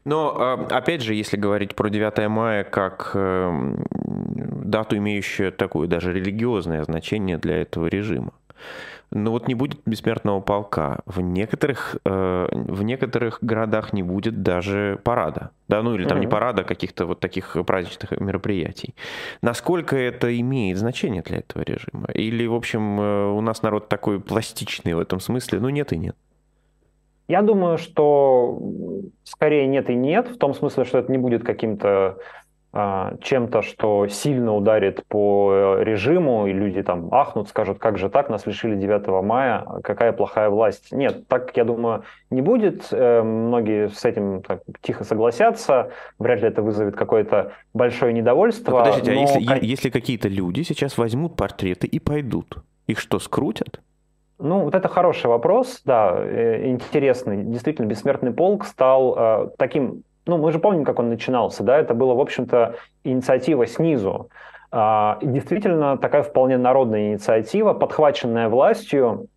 Но, 0.04 0.34
а, 0.38 0.66
опять 0.70 1.02
же, 1.02 1.14
если 1.14 1.36
говорить 1.36 1.74
про 1.74 1.88
9 1.88 2.28
мая 2.28 2.62
как 2.64 3.10
эм, 3.14 3.84
дату, 3.90 4.96
имеющую 4.96 5.52
такое 5.52 5.88
даже 5.88 6.12
религиозное 6.12 6.84
значение 6.84 7.38
для 7.38 7.62
этого 7.62 7.86
режима, 7.86 8.32
но 9.10 9.30
вот 9.30 9.48
не 9.48 9.54
будет 9.54 9.80
бессмертного 9.86 10.40
полка. 10.40 11.00
В 11.06 11.20
некоторых, 11.20 11.96
э, 12.04 12.48
в 12.52 12.82
некоторых 12.82 13.38
городах 13.40 13.92
не 13.92 14.02
будет 14.02 14.42
даже 14.42 15.00
парада. 15.04 15.50
Да, 15.68 15.82
ну 15.82 15.94
или 15.94 16.06
там 16.06 16.18
mm-hmm. 16.18 16.20
не 16.20 16.26
парада, 16.26 16.62
а 16.62 16.64
каких-то 16.64 17.06
вот 17.06 17.20
таких 17.20 17.56
праздничных 17.66 18.12
мероприятий. 18.20 18.94
Насколько 19.42 19.96
это 19.96 20.38
имеет 20.40 20.78
значение 20.78 21.22
для 21.22 21.38
этого 21.38 21.62
режима? 21.62 22.08
Или, 22.14 22.46
в 22.46 22.54
общем, 22.54 23.00
э, 23.00 23.30
у 23.30 23.40
нас 23.40 23.62
народ 23.62 23.88
такой 23.88 24.20
пластичный 24.20 24.94
в 24.94 24.98
этом 24.98 25.20
смысле? 25.20 25.60
Ну 25.60 25.68
нет 25.68 25.92
и 25.92 25.98
нет. 25.98 26.16
Я 27.28 27.42
думаю, 27.42 27.76
что 27.76 28.60
скорее 29.24 29.66
нет 29.66 29.90
и 29.90 29.94
нет, 29.94 30.28
в 30.28 30.38
том 30.38 30.54
смысле, 30.54 30.84
что 30.84 30.98
это 30.98 31.10
не 31.10 31.18
будет 31.18 31.42
каким-то 31.42 32.18
чем-то, 33.22 33.62
что 33.62 34.06
сильно 34.08 34.54
ударит 34.54 35.04
по 35.06 35.76
режиму, 35.80 36.46
и 36.46 36.52
люди 36.52 36.82
там 36.82 37.12
ахнут, 37.12 37.48
скажут, 37.48 37.78
как 37.78 37.98
же 37.98 38.08
так, 38.08 38.28
нас 38.28 38.46
лишили 38.46 38.76
9 38.76 39.22
мая, 39.24 39.64
какая 39.82 40.12
плохая 40.12 40.50
власть. 40.50 40.92
Нет, 40.92 41.26
так, 41.28 41.56
я 41.56 41.64
думаю, 41.64 42.04
не 42.30 42.42
будет. 42.42 42.88
Э, 42.90 43.22
многие 43.22 43.88
с 43.88 44.04
этим 44.04 44.42
так, 44.42 44.62
тихо 44.82 45.04
согласятся, 45.04 45.90
вряд 46.18 46.40
ли 46.42 46.48
это 46.48 46.62
вызовет 46.62 46.96
какое-то 46.96 47.52
большое 47.72 48.12
недовольство. 48.12 48.72
Но 48.72 48.78
подождите, 48.78 49.12
а 49.12 49.14
но... 49.14 49.20
а 49.20 49.54
если, 49.54 49.66
если 49.66 49.90
какие-то 49.90 50.28
люди 50.28 50.62
сейчас 50.62 50.98
возьмут 50.98 51.36
портреты 51.36 51.86
и 51.86 51.98
пойдут, 51.98 52.58
их 52.86 52.98
что, 52.98 53.18
скрутят? 53.18 53.80
Ну, 54.38 54.64
вот 54.64 54.74
это 54.74 54.88
хороший 54.88 55.28
вопрос, 55.28 55.80
да, 55.84 56.14
э, 56.18 56.68
интересный. 56.68 57.42
Действительно, 57.42 57.86
бессмертный 57.86 58.32
полк 58.32 58.66
стал 58.66 59.14
э, 59.16 59.48
таким 59.56 60.02
ну, 60.26 60.38
мы 60.38 60.52
же 60.52 60.58
помним, 60.58 60.84
как 60.84 60.98
он 60.98 61.08
начинался, 61.08 61.62
да, 61.62 61.78
это 61.78 61.94
было, 61.94 62.14
в 62.14 62.20
общем-то, 62.20 62.74
инициатива 63.04 63.66
снизу. 63.66 64.30
А, 64.72 65.18
действительно, 65.22 65.96
такая 65.96 66.22
вполне 66.22 66.58
народная 66.58 67.10
инициатива, 67.10 67.72
подхваченная 67.72 68.48
властью, 68.48 69.28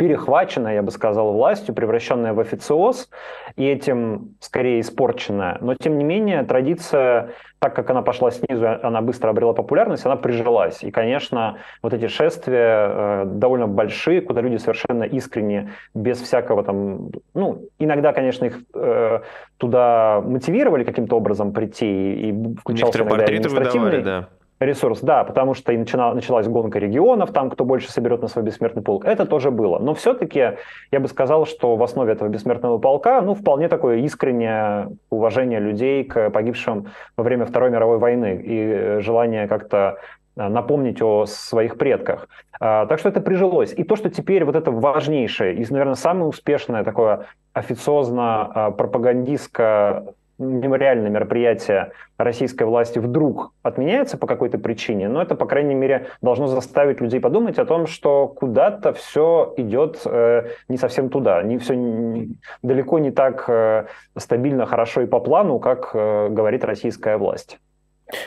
перехваченная, 0.00 0.76
я 0.76 0.82
бы 0.82 0.90
сказал, 0.90 1.30
властью, 1.34 1.74
превращенная 1.74 2.32
в 2.32 2.40
официоз, 2.40 3.10
и 3.56 3.66
этим 3.66 4.34
скорее 4.40 4.80
испорченная. 4.80 5.58
Но, 5.60 5.74
тем 5.74 5.98
не 5.98 6.04
менее, 6.04 6.42
традиция, 6.42 7.32
так 7.58 7.76
как 7.76 7.90
она 7.90 8.00
пошла 8.00 8.30
снизу, 8.30 8.66
она 8.82 9.02
быстро 9.02 9.28
обрела 9.28 9.52
популярность, 9.52 10.06
она 10.06 10.16
прижилась. 10.16 10.82
И, 10.82 10.90
конечно, 10.90 11.58
вот 11.82 11.92
эти 11.92 12.08
шествия 12.08 12.88
э, 12.88 13.24
довольно 13.26 13.66
большие, 13.66 14.22
куда 14.22 14.40
люди 14.40 14.56
совершенно 14.56 15.02
искренне, 15.02 15.72
без 15.92 16.18
всякого 16.18 16.64
там... 16.64 17.10
Ну, 17.34 17.68
иногда, 17.78 18.14
конечно, 18.14 18.46
их 18.46 18.58
э, 18.74 19.20
туда 19.58 20.22
мотивировали 20.24 20.84
каким-то 20.84 21.16
образом 21.16 21.52
прийти, 21.52 22.30
и 22.30 22.54
включался 22.58 23.00
иногда 23.02 23.24
административный... 23.24 23.98
Выдавали, 23.98 24.02
да 24.02 24.28
ресурс, 24.60 25.00
да, 25.00 25.24
потому 25.24 25.54
что 25.54 25.72
и 25.72 25.78
начала, 25.78 26.14
началась 26.14 26.46
гонка 26.46 26.78
регионов, 26.78 27.32
там 27.32 27.50
кто 27.50 27.64
больше 27.64 27.90
соберет 27.90 28.20
на 28.20 28.28
свой 28.28 28.44
бессмертный 28.44 28.82
полк. 28.82 29.06
Это 29.06 29.24
тоже 29.26 29.50
было. 29.50 29.78
Но 29.78 29.94
все-таки 29.94 30.58
я 30.90 31.00
бы 31.00 31.08
сказал, 31.08 31.46
что 31.46 31.76
в 31.76 31.82
основе 31.82 32.12
этого 32.12 32.28
бессмертного 32.28 32.76
полка, 32.78 33.22
ну, 33.22 33.34
вполне 33.34 33.68
такое 33.68 33.96
искреннее 33.98 34.90
уважение 35.08 35.60
людей 35.60 36.04
к 36.04 36.30
погибшим 36.30 36.88
во 37.16 37.24
время 37.24 37.46
Второй 37.46 37.70
мировой 37.70 37.98
войны 37.98 38.42
и 38.44 39.00
желание 39.00 39.48
как-то 39.48 39.96
а, 40.36 40.48
напомнить 40.48 41.02
о 41.02 41.26
своих 41.26 41.76
предках. 41.78 42.28
А, 42.60 42.86
так 42.86 42.98
что 42.98 43.08
это 43.08 43.20
прижилось. 43.20 43.72
И 43.72 43.82
то, 43.82 43.96
что 43.96 44.10
теперь 44.10 44.44
вот 44.44 44.54
это 44.56 44.70
важнейшее 44.70 45.54
и, 45.54 45.66
наверное, 45.70 45.94
самое 45.94 46.26
успешное 46.26 46.84
такое 46.84 47.26
официозно-пропагандистское 47.54 50.04
мемориальное 50.40 51.10
мероприятие 51.10 51.92
российской 52.16 52.64
власти 52.64 52.98
вдруг 52.98 53.52
отменяется 53.62 54.16
по 54.16 54.26
какой-то 54.26 54.58
причине, 54.58 55.08
но 55.08 55.22
это, 55.22 55.34
по 55.34 55.46
крайней 55.46 55.74
мере, 55.74 56.08
должно 56.22 56.46
заставить 56.46 57.00
людей 57.00 57.20
подумать 57.20 57.58
о 57.58 57.66
том, 57.66 57.86
что 57.86 58.26
куда-то 58.26 58.92
все 58.94 59.52
идет 59.56 60.00
э, 60.06 60.48
не 60.68 60.78
совсем 60.78 61.10
туда, 61.10 61.42
не 61.42 61.58
все 61.58 61.74
не, 61.74 62.36
далеко 62.62 62.98
не 62.98 63.10
так 63.10 63.44
э, 63.48 63.86
стабильно, 64.16 64.66
хорошо 64.66 65.02
и 65.02 65.06
по 65.06 65.20
плану, 65.20 65.58
как 65.58 65.90
э, 65.94 66.28
говорит 66.30 66.64
российская 66.64 67.18
власть. 67.18 67.58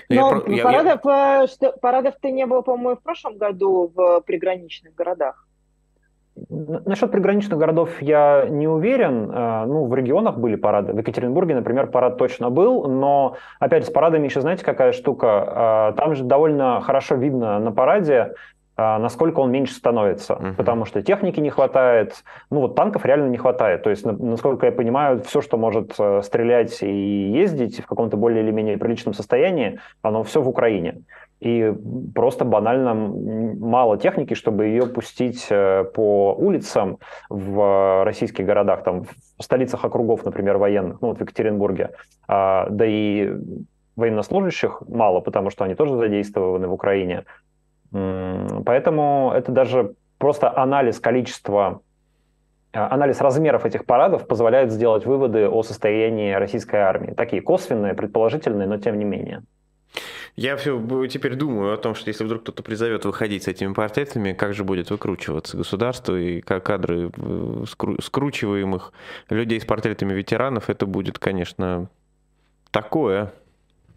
Но 0.09 0.43
я, 0.47 0.63
парадов, 0.63 1.01
я... 1.03 1.45
Э, 1.61 1.71
парадов-то 1.81 2.31
не 2.31 2.45
было, 2.45 2.61
по-моему, 2.61 2.99
в 2.99 3.03
прошлом 3.03 3.37
году 3.37 3.91
в 3.93 4.21
приграничных 4.21 4.93
городах. 4.95 5.47
Насчет 6.49 7.11
приграничных 7.11 7.59
городов 7.59 8.01
я 8.01 8.47
не 8.49 8.67
уверен. 8.67 9.29
Э, 9.31 9.65
ну, 9.65 9.85
в 9.85 9.93
регионах 9.93 10.37
были 10.37 10.55
парады. 10.55 10.93
В 10.93 10.97
Екатеринбурге, 10.97 11.55
например, 11.55 11.87
парад 11.87 12.17
точно 12.17 12.49
был, 12.49 12.87
но, 12.87 13.35
опять, 13.59 13.85
с 13.85 13.91
парадами 13.91 14.25
еще 14.25 14.41
знаете, 14.41 14.65
какая 14.65 14.93
штука? 14.93 15.91
Э, 15.93 15.97
там 15.97 16.15
же 16.15 16.23
довольно 16.23 16.81
хорошо 16.81 17.15
видно 17.15 17.59
на 17.59 17.71
параде, 17.71 18.33
насколько 18.77 19.39
он 19.39 19.51
меньше 19.51 19.73
становится, 19.73 20.33
uh-huh. 20.33 20.55
потому 20.55 20.85
что 20.85 21.01
техники 21.01 21.39
не 21.39 21.49
хватает, 21.49 22.23
ну 22.49 22.61
вот 22.61 22.75
танков 22.75 23.05
реально 23.05 23.29
не 23.29 23.37
хватает. 23.37 23.83
То 23.83 23.89
есть, 23.89 24.05
насколько 24.05 24.65
я 24.65 24.71
понимаю, 24.71 25.21
все, 25.23 25.41
что 25.41 25.57
может 25.57 25.93
стрелять 26.23 26.81
и 26.81 27.31
ездить 27.31 27.81
в 27.81 27.87
каком-то 27.87 28.17
более 28.17 28.43
или 28.43 28.51
менее 28.51 28.77
приличном 28.77 29.13
состоянии, 29.13 29.79
оно 30.01 30.23
все 30.23 30.41
в 30.41 30.49
Украине 30.49 31.03
и 31.43 31.73
просто 32.15 32.45
банально 32.45 32.93
мало 32.93 33.97
техники, 33.97 34.33
чтобы 34.33 34.67
ее 34.67 34.87
пустить 34.87 35.47
э, 35.49 35.83
по 35.83 36.33
улицам 36.33 36.99
в 37.29 38.05
российских 38.05 38.45
городах, 38.45 38.83
там, 38.83 39.03
в 39.37 39.43
столицах 39.43 39.83
округов, 39.83 40.23
например, 40.23 40.57
военных, 40.57 41.01
ну 41.01 41.09
вот 41.09 41.17
в 41.17 41.21
Екатеринбурге, 41.21 41.89
а, 42.29 42.67
да 42.69 42.85
и 42.85 43.33
военнослужащих 43.97 44.83
мало, 44.87 45.19
потому 45.19 45.49
что 45.49 45.65
они 45.65 45.75
тоже 45.75 45.97
задействованы 45.97 46.67
в 46.67 46.73
Украине. 46.73 47.25
Поэтому 47.93 49.31
это 49.35 49.51
даже 49.51 49.93
просто 50.17 50.55
анализ 50.55 50.99
количества 50.99 51.81
э, 52.73 52.79
анализ 52.79 53.21
размеров 53.21 53.65
этих 53.65 53.85
парадов 53.85 54.27
позволяет 54.27 54.71
сделать 54.71 55.05
выводы 55.05 55.47
о 55.47 55.61
состоянии 55.63 56.33
российской 56.33 56.77
армии. 56.77 57.13
Такие 57.13 57.41
косвенные, 57.41 57.93
предположительные, 57.93 58.67
но 58.67 58.77
тем 58.77 58.97
не 58.97 59.05
менее. 59.05 59.43
Я 60.35 60.57
все 60.57 60.81
теперь 61.05 61.35
думаю 61.35 61.75
о 61.75 61.77
том, 61.77 61.93
что 61.93 62.09
если 62.09 62.23
вдруг 62.23 62.41
кто-то 62.41 62.63
призовет 62.63 63.05
выходить 63.05 63.43
с 63.43 63.47
этими 63.47 63.71
портретами, 63.73 64.33
как 64.33 64.55
же 64.55 64.63
будет 64.63 64.89
выкручиваться 64.89 65.57
государство 65.57 66.17
и 66.17 66.41
как 66.41 66.65
кадры 66.65 67.11
э, 67.15 67.63
скручиваемых 68.01 68.91
людей 69.29 69.61
с 69.61 69.65
портретами 69.65 70.13
ветеранов, 70.13 70.71
это 70.71 70.87
будет, 70.87 71.19
конечно, 71.19 71.89
такое. 72.71 73.31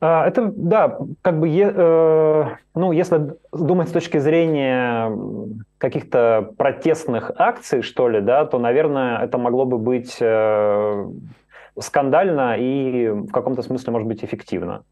А, 0.01 0.27
это, 0.27 0.53
да, 0.55 0.99
как 1.23 1.41
бы, 1.41 1.49
э, 1.49 2.45
ну, 2.75 2.93
если 2.93 3.35
думать 3.53 3.89
с 3.89 3.93
точки 3.93 4.19
зрения 4.19 5.11
каких-то 5.79 6.53
протестных 6.59 7.31
акций, 7.37 7.83
что 7.83 8.09
ли, 8.09 8.21
да, 8.21 8.45
то, 8.45 8.59
наверное, 8.59 9.19
это 9.23 9.39
могло 9.39 9.65
бы 9.65 9.79
быть 9.79 10.19
э, 10.21 11.07
скандально 11.79 12.57
и 12.59 13.09
в 13.09 13.31
каком-то 13.31 13.63
смысле, 13.63 13.93
может 13.93 14.09
быть, 14.09 14.23
эффективно. 14.23 14.83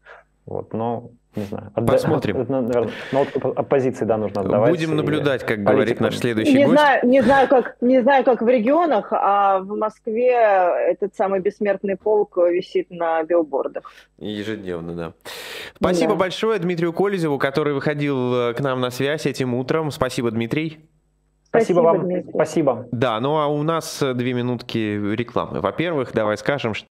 Вот, 0.45 0.73
но 0.73 1.11
не 1.35 1.43
знаю. 1.43 1.71
Посмотрим. 1.73 2.37
Это, 2.37 2.51
наверное, 2.51 2.93
но 3.11 3.25
вот 3.25 3.57
оппозиции, 3.57 4.05
да, 4.05 4.17
нужно 4.17 4.41
отдавать. 4.41 4.69
Будем 4.69 4.95
наблюдать, 4.95 5.41
как 5.41 5.57
политикам. 5.57 5.73
говорит 5.73 5.99
наш 5.99 6.17
следующий 6.17 6.53
не 6.53 6.65
гость. 6.65 6.79
Знаю, 6.79 7.07
не, 7.07 7.21
знаю, 7.21 7.47
как, 7.47 7.77
не 7.81 8.01
знаю, 8.01 8.23
как 8.23 8.41
в 8.41 8.47
регионах, 8.47 9.07
а 9.11 9.59
в 9.59 9.75
Москве 9.75 10.31
этот 10.31 11.15
самый 11.15 11.41
бессмертный 11.41 11.97
полк 11.97 12.37
висит 12.37 12.89
на 12.89 13.23
билбордах. 13.23 13.91
Ежедневно, 14.17 14.93
да. 14.93 15.13
Спасибо 15.75 16.13
да. 16.13 16.19
большое 16.19 16.59
Дмитрию 16.59 16.93
Колезеву, 16.93 17.37
который 17.37 17.73
выходил 17.73 18.53
к 18.53 18.59
нам 18.59 18.79
на 18.79 18.91
связь 18.91 19.25
этим 19.25 19.55
утром. 19.55 19.91
Спасибо, 19.91 20.31
Дмитрий. 20.31 20.79
Спасибо, 21.55 21.79
Спасибо 21.79 21.79
вам. 21.79 22.05
Дмитрий. 22.05 22.31
Спасибо. 22.31 22.87
Да, 22.91 23.19
ну 23.19 23.37
а 23.37 23.47
у 23.47 23.63
нас 23.63 24.03
две 24.13 24.33
минутки 24.33 24.77
рекламы. 25.15 25.61
Во-первых, 25.61 26.11
давай 26.13 26.37
скажем, 26.37 26.73
что 26.73 26.83